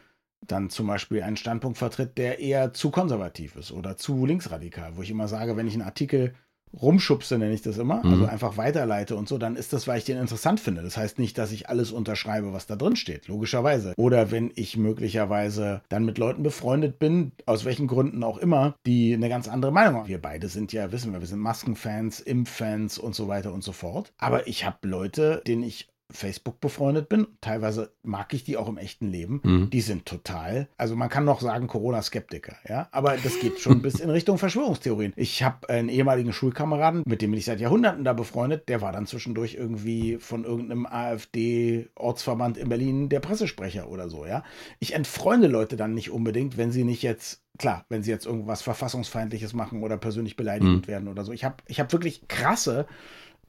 dann 0.47 0.69
zum 0.69 0.87
Beispiel 0.87 1.23
einen 1.23 1.37
Standpunkt 1.37 1.77
vertritt, 1.77 2.17
der 2.17 2.39
eher 2.39 2.73
zu 2.73 2.91
konservativ 2.91 3.55
ist 3.55 3.71
oder 3.71 3.97
zu 3.97 4.25
linksradikal, 4.25 4.95
wo 4.95 5.01
ich 5.01 5.09
immer 5.09 5.27
sage, 5.27 5.55
wenn 5.57 5.67
ich 5.67 5.73
einen 5.73 5.83
Artikel 5.83 6.33
rumschubse, 6.81 7.37
nenne 7.37 7.53
ich 7.53 7.61
das 7.61 7.77
immer, 7.77 7.97
also 7.97 8.07
mhm. 8.07 8.13
also 8.13 8.25
einfach 8.25 8.57
weiterleite 8.57 9.15
und 9.15 9.27
so, 9.27 9.37
dann 9.37 9.55
ist 9.55 9.73
das, 9.73 9.87
weil 9.87 9.99
ich 9.99 10.05
den 10.05 10.17
interessant 10.17 10.59
finde. 10.59 10.81
Das 10.81 10.97
heißt 10.97 11.19
nicht, 11.19 11.37
dass 11.37 11.51
ich 11.51 11.69
alles 11.69 11.91
unterschreibe, 11.91 12.53
was 12.53 12.65
da 12.65 12.75
drin 12.75 12.95
steht, 12.95 13.27
logischerweise. 13.27 13.93
Oder 13.97 14.31
wenn 14.31 14.51
ich 14.55 14.75
möglicherweise 14.77 15.81
dann 15.89 16.05
mit 16.05 16.17
Leuten 16.17 16.43
befreundet 16.43 16.99
bin, 16.99 17.31
aus 17.45 17.65
welchen 17.65 17.87
Gründen 17.87 18.23
auch 18.23 18.37
immer, 18.37 18.75
die 18.85 19.13
eine 19.13 19.29
ganz 19.29 19.47
andere 19.47 19.71
Meinung 19.71 19.95
haben. 19.95 20.07
Wir 20.07 20.21
beide 20.21 20.47
sind 20.47 20.73
ja, 20.73 20.91
wissen 20.91 21.13
wir, 21.13 21.19
wir 21.19 21.27
sind 21.27 21.39
Maskenfans, 21.39 22.19
Impffans 22.19 22.97
und 22.97 23.13
so 23.13 23.27
weiter 23.27 23.53
und 23.53 23.63
so 23.63 23.71
fort. 23.71 24.11
Aber 24.17 24.47
ich 24.47 24.65
habe 24.65 24.87
Leute, 24.87 25.41
denen 25.45 25.63
ich 25.63 25.92
Facebook 26.13 26.59
befreundet 26.61 27.09
bin, 27.09 27.27
teilweise 27.41 27.91
mag 28.03 28.33
ich 28.33 28.43
die 28.43 28.57
auch 28.57 28.69
im 28.69 28.77
echten 28.77 29.09
Leben, 29.09 29.41
mhm. 29.43 29.69
die 29.69 29.81
sind 29.81 30.05
total, 30.05 30.67
also 30.77 30.95
man 30.95 31.09
kann 31.09 31.25
noch 31.25 31.41
sagen 31.41 31.67
Corona-Skeptiker, 31.67 32.55
ja, 32.67 32.87
aber 32.91 33.17
das 33.17 33.39
geht 33.39 33.59
schon 33.59 33.81
bis 33.81 33.99
in 33.99 34.09
Richtung 34.09 34.37
Verschwörungstheorien. 34.37 35.13
Ich 35.15 35.43
habe 35.43 35.69
einen 35.69 35.89
ehemaligen 35.89 36.33
Schulkameraden, 36.33 37.03
mit 37.05 37.21
dem 37.21 37.31
bin 37.31 37.39
ich 37.39 37.45
seit 37.45 37.59
Jahrhunderten 37.59 38.03
da 38.03 38.13
befreundet, 38.13 38.69
der 38.69 38.81
war 38.81 38.91
dann 38.91 39.07
zwischendurch 39.07 39.55
irgendwie 39.55 40.17
von 40.17 40.45
irgendeinem 40.45 40.85
AfD-Ortsverband 40.85 42.57
in 42.57 42.69
Berlin 42.69 43.09
der 43.09 43.19
Pressesprecher 43.19 43.89
oder 43.89 44.09
so, 44.09 44.25
ja. 44.25 44.43
Ich 44.79 44.93
entfreunde 44.93 45.47
Leute 45.47 45.75
dann 45.75 45.93
nicht 45.93 46.11
unbedingt, 46.11 46.57
wenn 46.57 46.71
sie 46.71 46.83
nicht 46.83 47.01
jetzt 47.01 47.41
klar, 47.57 47.85
wenn 47.89 48.03
sie 48.03 48.11
jetzt 48.11 48.25
irgendwas 48.25 48.61
Verfassungsfeindliches 48.61 49.53
machen 49.53 49.83
oder 49.83 49.97
persönlich 49.97 50.35
beleidigt 50.35 50.85
mhm. 50.85 50.87
werden 50.87 51.07
oder 51.07 51.23
so. 51.23 51.31
Ich 51.31 51.43
habe 51.43 51.57
ich 51.67 51.79
hab 51.79 51.91
wirklich 51.91 52.27
krasse 52.27 52.87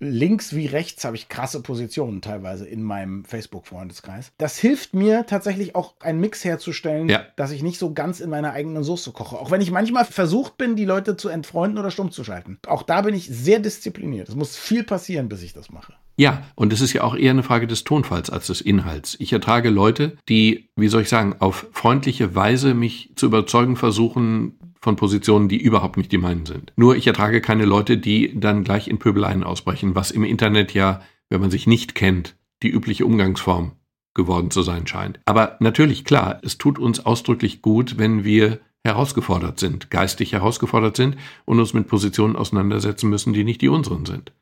links 0.01 0.55
wie 0.55 0.67
rechts 0.67 1.05
habe 1.05 1.17
ich 1.17 1.29
krasse 1.29 1.63
Positionen 1.63 2.21
teilweise 2.21 2.67
in 2.67 2.83
meinem 2.83 3.25
Facebook-Freundeskreis. 3.25 4.33
Das 4.39 4.59
hilft 4.59 4.95
mir 4.95 5.27
tatsächlich 5.27 5.75
auch 5.75 5.95
einen 6.01 6.21
Mix 6.21 6.45
herzustellen, 6.45 7.09
ja. 7.09 7.25
dass 7.37 7.51
ich 7.51 7.63
nicht 7.63 7.79
so 7.79 7.93
ganz 7.93 8.21
in 8.21 8.31
meiner 8.31 8.53
eigenen 8.53 8.83
Soße 8.83 9.13
koche. 9.13 9.39
Auch 9.39 9.51
wenn 9.51 9.61
ich 9.61 9.71
manchmal 9.71 10.05
versucht 10.05 10.57
bin, 10.57 10.77
die 10.77 10.85
Leute 10.85 11.17
zu 11.17 11.29
entfreunden 11.29 11.79
oder 11.79 11.91
stumm 11.91 12.11
zu 12.11 12.25
schalten. 12.25 12.59
Auch 12.67 12.83
da 12.83 13.03
bin 13.03 13.15
ich 13.15 13.29
sehr 13.29 13.61
diszipliniert. 13.61 14.29
Es 14.29 14.35
muss 14.35 14.57
viel 14.57 14.85
passieren, 14.85 15.29
bis 15.29 15.43
ich 15.43 15.53
das 15.53 15.71
mache. 15.71 15.95
Ja, 16.17 16.45
und 16.55 16.73
es 16.73 16.81
ist 16.81 16.93
ja 16.93 17.03
auch 17.03 17.17
eher 17.17 17.33
eine 17.33 17.43
Frage 17.43 17.67
des 17.67 17.85
Tonfalls 17.85 18.31
als 18.31 18.47
des 18.47 18.61
Inhalts. 18.61 19.17
Ich 19.19 19.33
ertrage 19.33 19.71
Leute, 19.71 20.17
die, 20.29 20.69
wie 20.77 20.89
soll 20.89 21.03
ich 21.03 21.09
sagen, 21.09 21.37
auf 21.41 21.67
freundliche 21.73 22.35
Weise 22.35 22.75
mich 22.75 23.13
zu 23.17 23.27
überzeugen 23.27 23.77
versuchen, 23.77 24.59
von 24.81 24.97
Positionen, 24.97 25.49
die 25.49 25.61
überhaupt 25.61 25.97
nicht 25.97 26.13
die 26.13 26.19
meinen 26.19 26.45
sind. 26.45 26.73
Nur 26.77 26.95
ich 26.95 27.07
ertrage 27.07 27.41
keine 27.41 27.65
Leute, 27.65 27.97
die 27.97 28.39
dann 28.39 28.65
gleich 28.65 28.87
in 28.87 28.99
Pöbeleien 28.99 29.43
ausbrechen, 29.43 29.95
was 29.95 30.11
im 30.11 30.25
Internet 30.25 30.75
ja, 30.75 31.01
wenn 31.31 31.41
man 31.41 31.51
sich 31.51 31.67
nicht 31.67 31.95
kennt, 31.95 32.37
die 32.63 32.69
übliche 32.69 33.07
Umgangsform 33.07 33.73
geworden 34.13 34.51
zu 34.51 34.63
sein 34.63 34.87
scheint. 34.87 35.21
Aber 35.25 35.57
natürlich, 35.59 36.05
klar, 36.05 36.39
es 36.43 36.59
tut 36.59 36.79
uns 36.79 37.05
ausdrücklich 37.05 37.63
gut, 37.63 37.99
wenn 37.99 38.25
wir 38.25 38.61
herausgefordert 38.85 39.59
sind, 39.59 39.91
geistig 39.91 40.35
herausgefordert 40.35 40.97
sind 40.97 41.17
und 41.47 41.59
uns 41.59 41.73
mit 41.73 41.89
Positionen 41.89 42.37
auseinandersetzen 42.37 43.09
müssen, 43.09 43.33
die 43.33 43.45
nicht 43.45 43.63
die 43.63 43.71
unseren 43.71 44.05
sind. 44.05 44.33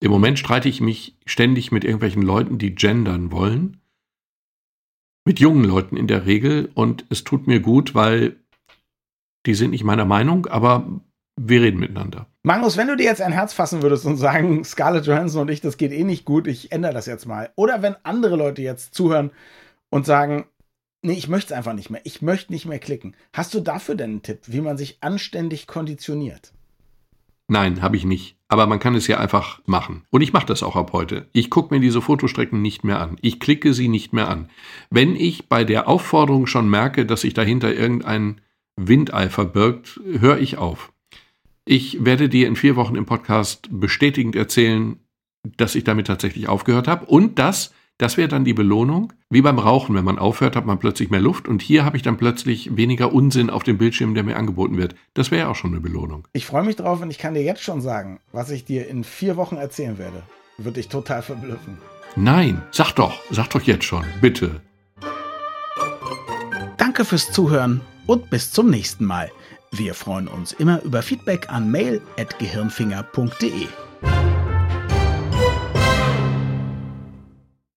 Im 0.00 0.10
Moment 0.10 0.38
streite 0.38 0.68
ich 0.68 0.80
mich 0.80 1.16
ständig 1.26 1.72
mit 1.72 1.84
irgendwelchen 1.84 2.22
Leuten, 2.22 2.58
die 2.58 2.74
gendern 2.74 3.30
wollen. 3.30 3.80
Mit 5.26 5.38
jungen 5.38 5.64
Leuten 5.64 5.96
in 5.96 6.06
der 6.06 6.24
Regel 6.24 6.70
und 6.74 7.04
es 7.10 7.24
tut 7.24 7.46
mir 7.46 7.60
gut, 7.60 7.94
weil 7.94 8.36
die 9.46 9.54
sind 9.54 9.70
nicht 9.70 9.84
meiner 9.84 10.06
Meinung, 10.06 10.46
aber 10.46 11.00
wir 11.36 11.62
reden 11.62 11.80
miteinander. 11.80 12.26
Magnus, 12.42 12.78
wenn 12.78 12.88
du 12.88 12.96
dir 12.96 13.04
jetzt 13.04 13.20
ein 13.20 13.32
Herz 13.32 13.52
fassen 13.52 13.82
würdest 13.82 14.06
und 14.06 14.16
sagen, 14.16 14.64
Scarlett 14.64 15.06
Johansson 15.06 15.42
und 15.42 15.50
ich, 15.50 15.60
das 15.60 15.76
geht 15.76 15.92
eh 15.92 16.04
nicht 16.04 16.24
gut, 16.24 16.46
ich 16.46 16.72
ändere 16.72 16.94
das 16.94 17.06
jetzt 17.06 17.26
mal. 17.26 17.50
Oder 17.56 17.82
wenn 17.82 17.96
andere 18.02 18.36
Leute 18.36 18.62
jetzt 18.62 18.94
zuhören 18.94 19.30
und 19.90 20.06
sagen, 20.06 20.46
nee, 21.02 21.12
ich 21.12 21.28
möchte 21.28 21.52
es 21.52 21.58
einfach 21.58 21.74
nicht 21.74 21.90
mehr, 21.90 22.00
ich 22.04 22.22
möchte 22.22 22.52
nicht 22.52 22.66
mehr 22.66 22.78
klicken. 22.78 23.14
Hast 23.34 23.52
du 23.52 23.60
dafür 23.60 23.94
denn 23.94 24.10
einen 24.10 24.22
Tipp, 24.22 24.40
wie 24.46 24.62
man 24.62 24.78
sich 24.78 24.98
anständig 25.02 25.66
konditioniert? 25.66 26.52
Nein, 27.50 27.82
habe 27.82 27.96
ich 27.96 28.04
nicht. 28.04 28.36
Aber 28.46 28.68
man 28.68 28.78
kann 28.78 28.94
es 28.94 29.08
ja 29.08 29.18
einfach 29.18 29.60
machen. 29.66 30.04
Und 30.10 30.20
ich 30.20 30.32
mache 30.32 30.46
das 30.46 30.62
auch 30.62 30.76
ab 30.76 30.92
heute. 30.92 31.28
Ich 31.32 31.50
gucke 31.50 31.74
mir 31.74 31.80
diese 31.80 32.00
Fotostrecken 32.00 32.62
nicht 32.62 32.84
mehr 32.84 33.00
an. 33.00 33.16
Ich 33.22 33.40
klicke 33.40 33.74
sie 33.74 33.88
nicht 33.88 34.12
mehr 34.12 34.28
an. 34.28 34.48
Wenn 34.88 35.16
ich 35.16 35.48
bei 35.48 35.64
der 35.64 35.88
Aufforderung 35.88 36.46
schon 36.46 36.70
merke, 36.70 37.04
dass 37.06 37.22
sich 37.22 37.34
dahinter 37.34 37.74
irgendein 37.74 38.40
Windeifer 38.76 39.44
birgt, 39.44 40.00
höre 40.04 40.38
ich 40.38 40.58
auf. 40.58 40.92
Ich 41.64 42.04
werde 42.04 42.28
dir 42.28 42.46
in 42.46 42.54
vier 42.54 42.76
Wochen 42.76 42.94
im 42.94 43.04
Podcast 43.04 43.68
bestätigend 43.68 44.36
erzählen, 44.36 45.00
dass 45.56 45.74
ich 45.74 45.82
damit 45.82 46.06
tatsächlich 46.06 46.48
aufgehört 46.48 46.86
habe 46.86 47.06
und 47.06 47.40
dass 47.40 47.74
das 48.00 48.16
wäre 48.16 48.28
dann 48.28 48.46
die 48.46 48.54
Belohnung. 48.54 49.12
Wie 49.28 49.42
beim 49.42 49.58
Rauchen, 49.58 49.94
wenn 49.94 50.06
man 50.06 50.18
aufhört, 50.18 50.56
hat 50.56 50.64
man 50.64 50.78
plötzlich 50.78 51.10
mehr 51.10 51.20
Luft 51.20 51.46
und 51.46 51.60
hier 51.60 51.84
habe 51.84 51.98
ich 51.98 52.02
dann 52.02 52.16
plötzlich 52.16 52.74
weniger 52.74 53.12
Unsinn 53.12 53.50
auf 53.50 53.62
dem 53.62 53.76
Bildschirm, 53.76 54.14
der 54.14 54.22
mir 54.24 54.36
angeboten 54.36 54.78
wird. 54.78 54.94
Das 55.12 55.30
wäre 55.30 55.48
auch 55.48 55.54
schon 55.54 55.72
eine 55.72 55.82
Belohnung. 55.82 56.26
Ich 56.32 56.46
freue 56.46 56.64
mich 56.64 56.76
drauf 56.76 57.02
und 57.02 57.10
ich 57.10 57.18
kann 57.18 57.34
dir 57.34 57.42
jetzt 57.42 57.62
schon 57.62 57.82
sagen, 57.82 58.18
was 58.32 58.50
ich 58.50 58.64
dir 58.64 58.88
in 58.88 59.04
vier 59.04 59.36
Wochen 59.36 59.56
erzählen 59.56 59.98
werde. 59.98 60.22
Wird 60.56 60.78
dich 60.78 60.88
total 60.88 61.20
verblüffen. 61.20 61.76
Nein, 62.16 62.62
sag 62.70 62.92
doch, 62.92 63.20
sag 63.30 63.50
doch 63.50 63.60
jetzt 63.62 63.84
schon, 63.84 64.04
bitte. 64.22 64.62
Danke 66.78 67.04
fürs 67.04 67.30
Zuhören 67.30 67.82
und 68.06 68.30
bis 68.30 68.50
zum 68.50 68.70
nächsten 68.70 69.04
Mal. 69.04 69.30
Wir 69.72 69.92
freuen 69.92 70.26
uns 70.26 70.52
immer 70.52 70.80
über 70.82 71.02
Feedback 71.02 71.50
an 71.50 71.70
mail.gehirnfinger.de. 71.70 73.68